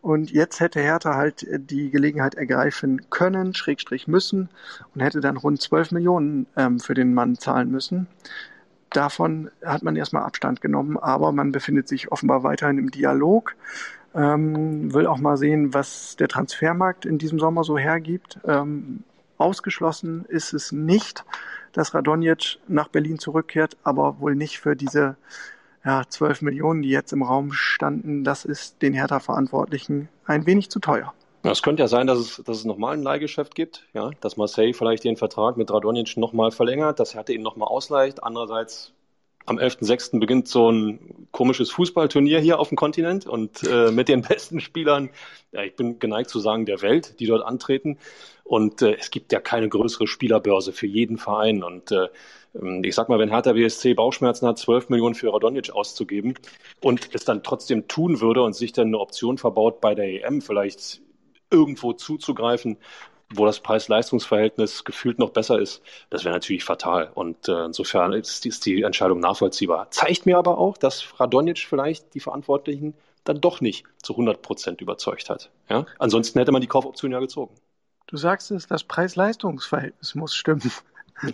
Und 0.00 0.30
jetzt 0.30 0.60
hätte 0.60 0.80
Hertha 0.80 1.14
halt 1.14 1.46
die 1.50 1.90
Gelegenheit 1.90 2.34
ergreifen 2.34 3.10
können, 3.10 3.54
Schrägstrich 3.54 4.08
müssen, 4.08 4.48
und 4.94 5.00
hätte 5.00 5.20
dann 5.20 5.36
rund 5.36 5.60
12 5.60 5.92
Millionen 5.92 6.46
ähm, 6.56 6.80
für 6.80 6.94
den 6.94 7.14
Mann 7.14 7.36
zahlen 7.36 7.70
müssen. 7.70 8.06
Davon 8.90 9.50
hat 9.64 9.82
man 9.82 9.96
erstmal 9.96 10.22
Abstand 10.22 10.60
genommen, 10.60 10.96
aber 10.96 11.32
man 11.32 11.52
befindet 11.52 11.88
sich 11.88 12.10
offenbar 12.10 12.42
weiterhin 12.42 12.78
im 12.78 12.90
Dialog. 12.90 13.54
Ähm, 14.14 14.92
will 14.94 15.06
auch 15.06 15.18
mal 15.18 15.36
sehen, 15.36 15.74
was 15.74 16.16
der 16.16 16.28
Transfermarkt 16.28 17.04
in 17.04 17.18
diesem 17.18 17.38
Sommer 17.38 17.64
so 17.64 17.76
hergibt. 17.76 18.38
Ähm, 18.46 19.04
ausgeschlossen 19.36 20.24
ist 20.26 20.54
es 20.54 20.72
nicht, 20.72 21.24
dass 21.72 21.94
Radonjic 21.94 22.58
nach 22.66 22.88
Berlin 22.88 23.18
zurückkehrt, 23.18 23.76
aber 23.84 24.20
wohl 24.20 24.34
nicht 24.34 24.58
für 24.58 24.74
diese 24.74 25.16
ja, 25.88 26.02
12 26.06 26.42
Millionen, 26.42 26.82
die 26.82 26.90
jetzt 26.90 27.14
im 27.14 27.22
Raum 27.22 27.50
standen. 27.52 28.22
Das 28.22 28.44
ist 28.44 28.82
den 28.82 28.92
Hertha-Verantwortlichen 28.92 30.10
ein 30.26 30.44
wenig 30.44 30.68
zu 30.70 30.80
teuer. 30.80 31.14
Es 31.44 31.62
könnte 31.62 31.82
ja 31.82 31.88
sein, 31.88 32.06
dass 32.06 32.18
es, 32.18 32.42
dass 32.44 32.58
es 32.58 32.64
nochmal 32.66 32.92
ein 32.92 33.02
Leihgeschäft 33.02 33.54
gibt, 33.54 33.86
ja, 33.94 34.10
dass 34.20 34.36
Marseille 34.36 34.74
vielleicht 34.74 35.04
den 35.04 35.16
Vertrag 35.16 35.56
mit 35.56 35.70
Radonjic 35.70 36.18
nochmal 36.18 36.50
verlängert, 36.50 37.00
dass 37.00 37.14
Hertha 37.14 37.32
ihn 37.32 37.40
nochmal 37.40 37.68
ausleicht. 37.68 38.22
Andererseits 38.22 38.92
am 39.46 39.56
11.06. 39.56 40.20
beginnt 40.20 40.46
so 40.46 40.70
ein 40.70 41.26
komisches 41.32 41.70
Fußballturnier 41.70 42.38
hier 42.38 42.58
auf 42.58 42.68
dem 42.68 42.76
Kontinent 42.76 43.26
und 43.26 43.62
äh, 43.62 43.90
mit 43.90 44.08
den 44.08 44.20
besten 44.28 44.60
Spielern, 44.60 45.08
ja, 45.52 45.62
ich 45.62 45.74
bin 45.74 45.98
geneigt 45.98 46.28
zu 46.28 46.38
sagen, 46.38 46.66
der 46.66 46.82
Welt, 46.82 47.18
die 47.18 47.26
dort 47.26 47.42
antreten. 47.42 47.96
Und 48.44 48.82
äh, 48.82 48.96
es 48.98 49.10
gibt 49.10 49.32
ja 49.32 49.40
keine 49.40 49.70
größere 49.70 50.06
Spielerbörse 50.06 50.72
für 50.72 50.86
jeden 50.86 51.16
Verein. 51.16 51.62
Und 51.62 51.92
äh, 51.92 52.08
ich 52.82 52.94
sag 52.94 53.08
mal, 53.08 53.18
wenn 53.18 53.30
Hertha 53.30 53.52
BSC 53.52 53.94
Bauchschmerzen 53.94 54.46
hat, 54.48 54.58
12 54.58 54.88
Millionen 54.88 55.14
für 55.14 55.32
Radonjic 55.32 55.70
auszugeben 55.70 56.34
und 56.80 57.10
es 57.14 57.24
dann 57.24 57.42
trotzdem 57.42 57.88
tun 57.88 58.20
würde 58.20 58.42
und 58.42 58.54
sich 58.54 58.72
dann 58.72 58.88
eine 58.88 58.98
Option 58.98 59.38
verbaut, 59.38 59.80
bei 59.80 59.94
der 59.94 60.24
EM 60.24 60.40
vielleicht 60.40 61.00
irgendwo 61.50 61.92
zuzugreifen, 61.92 62.78
wo 63.34 63.44
das 63.44 63.60
Preis-Leistungs-Verhältnis 63.60 64.84
gefühlt 64.84 65.18
noch 65.18 65.30
besser 65.30 65.58
ist, 65.58 65.82
das 66.10 66.24
wäre 66.24 66.34
natürlich 66.34 66.64
fatal. 66.64 67.10
Und 67.14 67.48
äh, 67.48 67.66
insofern 67.66 68.12
ist, 68.12 68.46
ist, 68.46 68.64
die 68.64 68.82
Entscheidung 68.82 69.20
nachvollziehbar. 69.20 69.90
Zeigt 69.90 70.24
mir 70.24 70.38
aber 70.38 70.58
auch, 70.58 70.78
dass 70.78 71.20
Radonjic 71.20 71.58
vielleicht 71.58 72.14
die 72.14 72.20
Verantwortlichen 72.20 72.94
dann 73.24 73.40
doch 73.40 73.60
nicht 73.60 73.84
zu 74.02 74.14
100 74.14 74.40
Prozent 74.40 74.80
überzeugt 74.80 75.28
hat. 75.28 75.50
Ja? 75.68 75.84
Ansonsten 75.98 76.38
hätte 76.38 76.52
man 76.52 76.62
die 76.62 76.66
Kaufoption 76.66 77.12
ja 77.12 77.20
gezogen. 77.20 77.54
Du 78.06 78.16
sagst 78.16 78.50
es, 78.50 78.66
das 78.66 78.84
Preis-Leistungs-Verhältnis 78.84 80.14
muss 80.14 80.34
stimmen. 80.34 80.72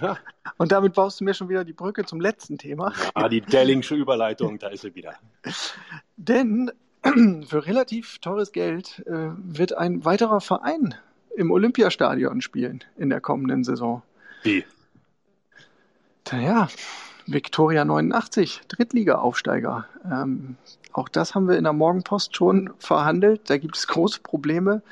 Ja. 0.00 0.18
Und 0.56 0.72
damit 0.72 0.94
baust 0.94 1.20
du 1.20 1.24
mir 1.24 1.34
schon 1.34 1.48
wieder 1.48 1.64
die 1.64 1.72
Brücke 1.72 2.04
zum 2.04 2.20
letzten 2.20 2.58
Thema. 2.58 2.92
Ah, 3.14 3.28
die 3.28 3.40
Dellingsche 3.40 3.94
Überleitung, 3.94 4.58
da 4.58 4.68
ist 4.68 4.82
sie 4.82 4.94
wieder. 4.94 5.14
Denn 6.16 6.70
für 7.46 7.66
relativ 7.66 8.18
teures 8.18 8.52
Geld 8.52 9.02
äh, 9.06 9.30
wird 9.36 9.76
ein 9.76 10.04
weiterer 10.04 10.40
Verein 10.40 10.94
im 11.36 11.50
Olympiastadion 11.50 12.40
spielen 12.40 12.84
in 12.96 13.10
der 13.10 13.20
kommenden 13.20 13.64
Saison. 13.64 14.02
Wie? 14.42 14.64
Naja, 16.30 16.68
Viktoria 17.26 17.84
89, 17.84 18.62
Drittliga-Aufsteiger. 18.68 19.86
Ähm, 20.04 20.56
auch 20.92 21.08
das 21.08 21.34
haben 21.34 21.48
wir 21.48 21.56
in 21.56 21.64
der 21.64 21.72
Morgenpost 21.72 22.36
schon 22.36 22.70
verhandelt. 22.78 23.48
Da 23.48 23.56
gibt 23.56 23.76
es 23.76 23.86
große 23.86 24.20
Probleme 24.20 24.82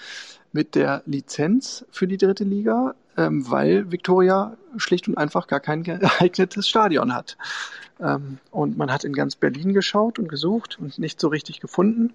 mit 0.53 0.75
der 0.75 1.03
Lizenz 1.07 1.85
für 1.90 2.07
die 2.07 2.16
dritte 2.16 2.45
Liga, 2.45 2.95
ähm, 3.16 3.51
weil 3.51 3.90
Viktoria 3.90 4.57
schlicht 4.77 5.09
und 5.09 5.18
einfach 5.18 5.47
gar 5.47 5.61
kein 5.61 5.83
geeignetes 5.83 6.68
Stadion 6.68 7.14
hat. 7.14 7.37
Ähm, 8.01 8.38
und 8.51 8.77
man 8.77 8.90
hat 8.90 9.05
in 9.05 9.12
ganz 9.12 9.37
Berlin 9.37 9.73
geschaut 9.73 10.18
und 10.18 10.29
gesucht 10.29 10.79
und 10.79 10.99
nicht 10.99 11.21
so 11.21 11.29
richtig 11.29 11.61
gefunden. 11.61 12.14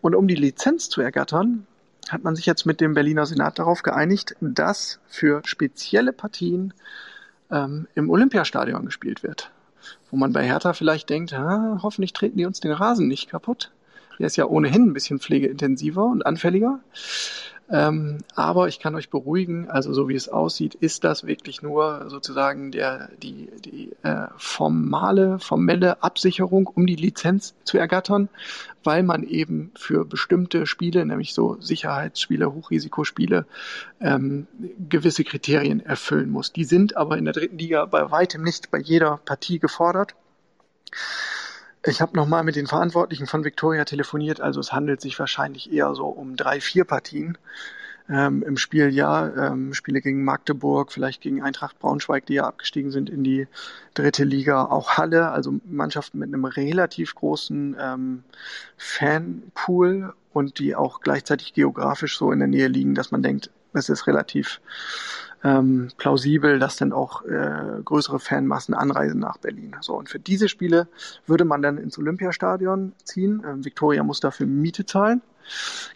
Und 0.00 0.14
um 0.14 0.28
die 0.28 0.34
Lizenz 0.34 0.88
zu 0.88 1.00
ergattern, 1.00 1.66
hat 2.08 2.22
man 2.22 2.36
sich 2.36 2.46
jetzt 2.46 2.66
mit 2.66 2.80
dem 2.80 2.94
Berliner 2.94 3.26
Senat 3.26 3.58
darauf 3.58 3.82
geeinigt, 3.82 4.36
dass 4.40 5.00
für 5.08 5.42
spezielle 5.44 6.12
Partien 6.12 6.72
ähm, 7.50 7.86
im 7.94 8.10
Olympiastadion 8.10 8.84
gespielt 8.84 9.22
wird. 9.22 9.50
Wo 10.10 10.16
man 10.16 10.32
bei 10.32 10.44
Hertha 10.44 10.72
vielleicht 10.72 11.10
denkt, 11.10 11.32
ah, 11.32 11.78
hoffentlich 11.82 12.12
treten 12.12 12.38
die 12.38 12.46
uns 12.46 12.60
den 12.60 12.72
Rasen 12.72 13.08
nicht 13.08 13.28
kaputt. 13.28 13.70
Der 14.18 14.26
ist 14.26 14.36
ja 14.36 14.46
ohnehin 14.46 14.88
ein 14.88 14.92
bisschen 14.92 15.18
pflegeintensiver 15.18 16.04
und 16.04 16.24
anfälliger. 16.24 16.80
Ähm, 17.68 18.18
aber 18.36 18.68
ich 18.68 18.78
kann 18.78 18.94
euch 18.94 19.10
beruhigen, 19.10 19.68
also 19.68 19.92
so 19.92 20.08
wie 20.08 20.14
es 20.14 20.28
aussieht, 20.28 20.74
ist 20.76 21.02
das 21.02 21.26
wirklich 21.26 21.62
nur 21.62 22.08
sozusagen 22.08 22.70
der, 22.70 23.10
die, 23.20 23.48
die 23.64 23.90
äh, 24.04 24.28
formale, 24.36 25.40
formelle 25.40 26.02
Absicherung, 26.02 26.68
um 26.68 26.86
die 26.86 26.94
Lizenz 26.94 27.54
zu 27.64 27.76
ergattern, 27.76 28.28
weil 28.84 29.02
man 29.02 29.24
eben 29.24 29.72
für 29.74 30.04
bestimmte 30.04 30.66
Spiele, 30.66 31.04
nämlich 31.04 31.34
so 31.34 31.56
Sicherheitsspiele, 31.60 32.52
Hochrisikospiele, 32.52 33.46
ähm, 34.00 34.46
gewisse 34.88 35.24
Kriterien 35.24 35.80
erfüllen 35.80 36.30
muss. 36.30 36.52
Die 36.52 36.64
sind 36.64 36.96
aber 36.96 37.18
in 37.18 37.24
der 37.24 37.34
dritten 37.34 37.58
Liga 37.58 37.84
bei 37.86 38.12
weitem 38.12 38.42
nicht 38.42 38.70
bei 38.70 38.78
jeder 38.78 39.16
Partie 39.24 39.58
gefordert. 39.58 40.14
Ich 41.88 42.00
habe 42.00 42.16
nochmal 42.16 42.42
mit 42.42 42.56
den 42.56 42.66
Verantwortlichen 42.66 43.28
von 43.28 43.44
Victoria 43.44 43.84
telefoniert, 43.84 44.40
also 44.40 44.58
es 44.58 44.72
handelt 44.72 45.00
sich 45.00 45.16
wahrscheinlich 45.20 45.72
eher 45.72 45.94
so 45.94 46.06
um 46.06 46.34
drei, 46.34 46.60
vier 46.60 46.84
Partien 46.84 47.38
ähm, 48.08 48.42
im 48.42 48.56
Spieljahr. 48.56 49.36
Ähm, 49.36 49.72
Spiele 49.72 50.00
gegen 50.00 50.24
Magdeburg, 50.24 50.90
vielleicht 50.90 51.20
gegen 51.20 51.44
Eintracht 51.44 51.78
Braunschweig, 51.78 52.26
die 52.26 52.34
ja 52.34 52.44
abgestiegen 52.44 52.90
sind 52.90 53.08
in 53.08 53.22
die 53.22 53.46
dritte 53.94 54.24
Liga, 54.24 54.64
auch 54.64 54.96
Halle, 54.96 55.30
also 55.30 55.54
Mannschaften 55.64 56.18
mit 56.18 56.28
einem 56.28 56.44
relativ 56.44 57.14
großen 57.14 57.76
ähm, 57.78 58.24
Fanpool 58.76 60.12
und 60.32 60.58
die 60.58 60.74
auch 60.74 61.00
gleichzeitig 61.00 61.54
geografisch 61.54 62.18
so 62.18 62.32
in 62.32 62.40
der 62.40 62.48
Nähe 62.48 62.66
liegen, 62.66 62.96
dass 62.96 63.12
man 63.12 63.22
denkt, 63.22 63.50
es 63.74 63.88
ist 63.88 64.08
relativ 64.08 64.60
ähm, 65.46 65.88
plausibel, 65.96 66.58
dass 66.58 66.76
dann 66.76 66.92
auch 66.92 67.24
äh, 67.24 67.80
größere 67.84 68.18
Fanmassen 68.18 68.74
anreisen 68.74 69.20
nach 69.20 69.38
Berlin. 69.38 69.76
So 69.80 69.94
und 69.94 70.08
für 70.08 70.18
diese 70.18 70.48
Spiele 70.48 70.88
würde 71.26 71.44
man 71.44 71.62
dann 71.62 71.78
ins 71.78 71.98
Olympiastadion 71.98 72.92
ziehen. 73.04 73.44
Ähm, 73.46 73.64
Victoria 73.64 74.02
muss 74.02 74.18
dafür 74.18 74.46
Miete 74.46 74.86
zahlen, 74.86 75.22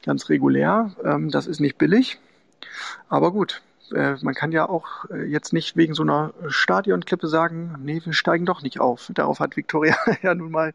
ganz 0.05 0.29
regulär. 0.29 0.93
Ähm, 1.05 1.31
das 1.31 1.49
ist 1.49 1.61
nicht 1.61 1.79
billig, 1.79 2.21
aber 3.09 3.33
gut. 3.33 3.63
Äh, 3.93 4.15
man 4.23 4.35
kann 4.35 4.53
ja 4.53 4.69
auch 4.69 5.07
äh, 5.11 5.25
jetzt 5.25 5.53
nicht 5.53 5.77
wegen 5.77 5.95
so 5.95 6.05
einer 6.05 6.33
Stadionklippe 6.47 7.27
sagen, 7.27 7.75
nee, 7.83 8.01
wir 8.05 8.13
steigen 8.13 8.47
doch 8.47 8.63
nicht 8.63 8.79
auf. 8.79 9.11
Darauf 9.15 9.41
hat 9.41 9.57
Victoria 9.57 9.97
ja 10.23 10.33
nun 10.33 10.53
mal 10.53 10.75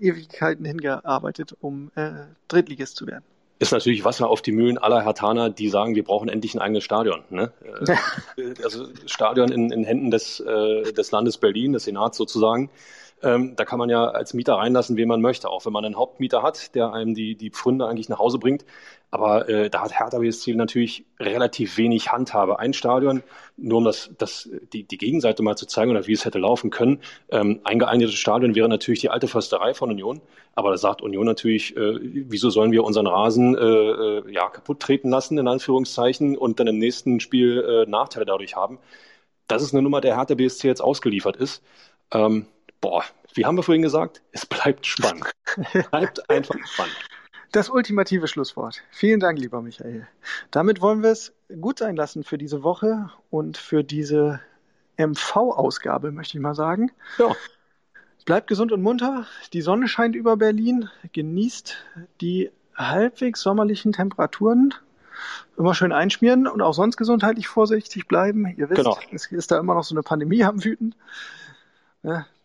Ewigkeiten 0.00 0.64
hingearbeitet, 0.64 1.56
um 1.60 1.92
äh, 1.94 2.10
Drittligist 2.48 2.96
zu 2.96 3.06
werden 3.06 3.24
ist 3.58 3.72
natürlich 3.72 4.04
Wasser 4.04 4.28
auf 4.28 4.42
die 4.42 4.52
Mühlen 4.52 4.78
aller 4.78 5.04
Hertaner, 5.04 5.50
die 5.50 5.68
sagen, 5.68 5.94
wir 5.94 6.04
brauchen 6.04 6.28
endlich 6.28 6.54
ein 6.54 6.60
eigenes 6.60 6.84
Stadion. 6.84 7.24
Ne? 7.30 7.52
also 8.62 8.86
Stadion 9.06 9.50
in, 9.50 9.70
in 9.70 9.84
Händen 9.84 10.10
des, 10.10 10.40
äh, 10.40 10.92
des 10.92 11.10
Landes 11.10 11.38
Berlin, 11.38 11.72
des 11.72 11.84
Senats 11.84 12.16
sozusagen. 12.16 12.70
Ähm, 13.22 13.56
da 13.56 13.64
kann 13.64 13.78
man 13.78 13.90
ja 13.90 14.06
als 14.06 14.34
Mieter 14.34 14.54
reinlassen, 14.54 14.96
wen 14.96 15.08
man 15.08 15.20
möchte, 15.20 15.48
auch 15.48 15.66
wenn 15.66 15.72
man 15.72 15.84
einen 15.84 15.96
Hauptmieter 15.96 16.42
hat, 16.42 16.74
der 16.74 16.92
einem 16.92 17.14
die, 17.14 17.34
die 17.34 17.50
Pfründe 17.50 17.86
eigentlich 17.86 18.08
nach 18.08 18.18
Hause 18.18 18.38
bringt. 18.38 18.64
Aber 19.10 19.48
äh, 19.48 19.70
da 19.70 19.82
hat 19.82 19.98
Hertha 19.98 20.18
BSC 20.18 20.54
natürlich 20.54 21.06
relativ 21.18 21.78
wenig 21.78 22.12
Handhabe. 22.12 22.58
Ein 22.58 22.74
Stadion, 22.74 23.22
nur 23.56 23.78
um 23.78 23.84
das, 23.84 24.10
das, 24.18 24.50
die, 24.72 24.84
die 24.84 24.98
Gegenseite 24.98 25.42
mal 25.42 25.56
zu 25.56 25.66
zeigen 25.66 25.90
oder 25.90 26.06
wie 26.06 26.12
es 26.12 26.26
hätte 26.26 26.38
laufen 26.38 26.70
können. 26.70 27.00
Ähm, 27.30 27.60
ein 27.64 27.78
geeignetes 27.78 28.16
Stadion 28.16 28.54
wäre 28.54 28.68
natürlich 28.68 29.00
die 29.00 29.08
alte 29.08 29.26
Försterei 29.26 29.72
von 29.72 29.90
Union. 29.90 30.20
Aber 30.54 30.70
da 30.70 30.76
sagt 30.76 31.00
Union 31.00 31.24
natürlich, 31.24 31.74
äh, 31.76 31.98
wieso 32.02 32.50
sollen 32.50 32.70
wir 32.70 32.84
unseren 32.84 33.06
Rasen 33.06 33.56
äh, 33.56 33.60
äh, 33.60 34.32
ja, 34.32 34.50
kaputt 34.50 34.80
treten 34.80 35.08
lassen, 35.08 35.38
in 35.38 35.48
Anführungszeichen, 35.48 36.36
und 36.36 36.60
dann 36.60 36.66
im 36.66 36.78
nächsten 36.78 37.20
Spiel 37.20 37.64
äh, 37.86 37.90
Nachteile 37.90 38.26
dadurch 38.26 38.56
haben. 38.56 38.78
Das 39.46 39.62
ist 39.62 39.72
eine 39.72 39.82
Nummer, 39.82 40.02
der 40.02 40.16
Hertha 40.16 40.34
BSC 40.34 40.68
jetzt 40.68 40.82
ausgeliefert 40.82 41.36
ist. 41.36 41.62
Ähm, 42.12 42.46
boah, 42.80 43.04
wie 43.34 43.44
haben 43.44 43.56
wir 43.56 43.62
vorhin 43.62 43.82
gesagt? 43.82 44.22
Es 44.32 44.46
bleibt 44.46 44.86
spannend. 44.86 45.30
bleibt 45.90 46.28
einfach 46.30 46.56
spannend. 46.66 46.96
Das 47.52 47.70
ultimative 47.70 48.28
Schlusswort. 48.28 48.82
Vielen 48.90 49.20
Dank, 49.20 49.38
lieber 49.38 49.62
Michael. 49.62 50.06
Damit 50.50 50.82
wollen 50.82 51.02
wir 51.02 51.10
es 51.10 51.32
gut 51.60 51.78
sein 51.78 51.96
lassen 51.96 52.22
für 52.22 52.36
diese 52.36 52.62
Woche 52.62 53.10
und 53.30 53.56
für 53.56 53.82
diese 53.82 54.40
MV-Ausgabe, 54.98 56.12
möchte 56.12 56.36
ich 56.36 56.42
mal 56.42 56.54
sagen. 56.54 56.90
Ja. 57.18 57.34
Bleibt 58.26 58.48
gesund 58.48 58.72
und 58.72 58.82
munter. 58.82 59.26
Die 59.54 59.62
Sonne 59.62 59.88
scheint 59.88 60.14
über 60.14 60.36
Berlin. 60.36 60.90
Genießt 61.14 61.76
die 62.20 62.50
halbwegs 62.76 63.40
sommerlichen 63.40 63.92
Temperaturen. 63.92 64.74
Immer 65.56 65.74
schön 65.74 65.92
einschmieren 65.92 66.46
und 66.46 66.60
auch 66.60 66.74
sonst 66.74 66.98
gesundheitlich 66.98 67.48
vorsichtig 67.48 68.06
bleiben. 68.06 68.46
Ihr 68.58 68.68
wisst, 68.68 68.82
genau. 68.82 68.98
es 69.10 69.32
ist 69.32 69.50
da 69.50 69.58
immer 69.58 69.74
noch 69.74 69.84
so 69.84 69.94
eine 69.94 70.02
Pandemie 70.02 70.44
am 70.44 70.62
Wüten. 70.62 70.94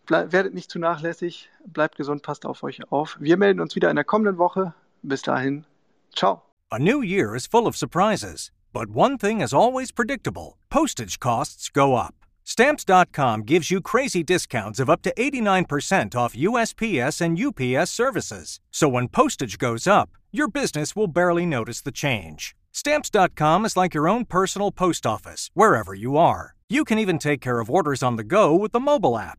Bleib, 0.06 0.32
werdet 0.32 0.54
nicht 0.54 0.70
zu 0.70 0.78
nachlässig. 0.78 1.48
Bleibt 1.66 1.96
gesund, 1.96 2.22
passt 2.22 2.44
auf 2.46 2.62
euch 2.62 2.80
auf. 2.92 3.16
Wir 3.20 3.36
melden 3.36 3.60
uns 3.60 3.74
wieder 3.74 3.90
in 3.90 3.96
der 3.96 4.04
kommenden 4.04 4.38
Woche. 4.38 4.74
Bis 5.02 5.22
dahin, 5.22 5.64
ciao. 6.14 6.42
A 6.70 6.78
new 6.78 7.02
year 7.02 7.34
is 7.34 7.46
full 7.46 7.66
of 7.66 7.76
surprises, 7.76 8.50
but 8.72 8.88
one 8.90 9.16
thing 9.18 9.40
is 9.40 9.52
always 9.52 9.92
predictable 9.92 10.56
postage 10.70 11.20
costs 11.20 11.70
go 11.70 11.94
up. 11.94 12.14
Stamps.com 12.44 13.42
gives 13.42 13.70
you 13.70 13.80
crazy 13.80 14.22
discounts 14.22 14.78
of 14.78 14.90
up 14.90 15.00
to 15.02 15.14
89% 15.14 16.14
off 16.14 16.34
USPS 16.34 17.20
and 17.22 17.38
UPS 17.38 17.90
services. 17.90 18.60
So 18.70 18.88
when 18.88 19.08
postage 19.08 19.56
goes 19.56 19.86
up, 19.86 20.10
your 20.30 20.48
business 20.48 20.94
will 20.94 21.06
barely 21.06 21.46
notice 21.46 21.80
the 21.80 21.92
change. 21.92 22.54
Stamps.com 22.72 23.64
is 23.64 23.76
like 23.76 23.94
your 23.94 24.08
own 24.08 24.24
personal 24.24 24.72
post 24.72 25.06
office, 25.06 25.50
wherever 25.54 25.94
you 25.94 26.16
are. 26.16 26.54
You 26.68 26.84
can 26.84 26.98
even 26.98 27.18
take 27.18 27.40
care 27.40 27.60
of 27.60 27.70
orders 27.70 28.02
on 28.02 28.16
the 28.16 28.24
go 28.24 28.54
with 28.54 28.72
the 28.72 28.80
mobile 28.80 29.16
app. 29.16 29.38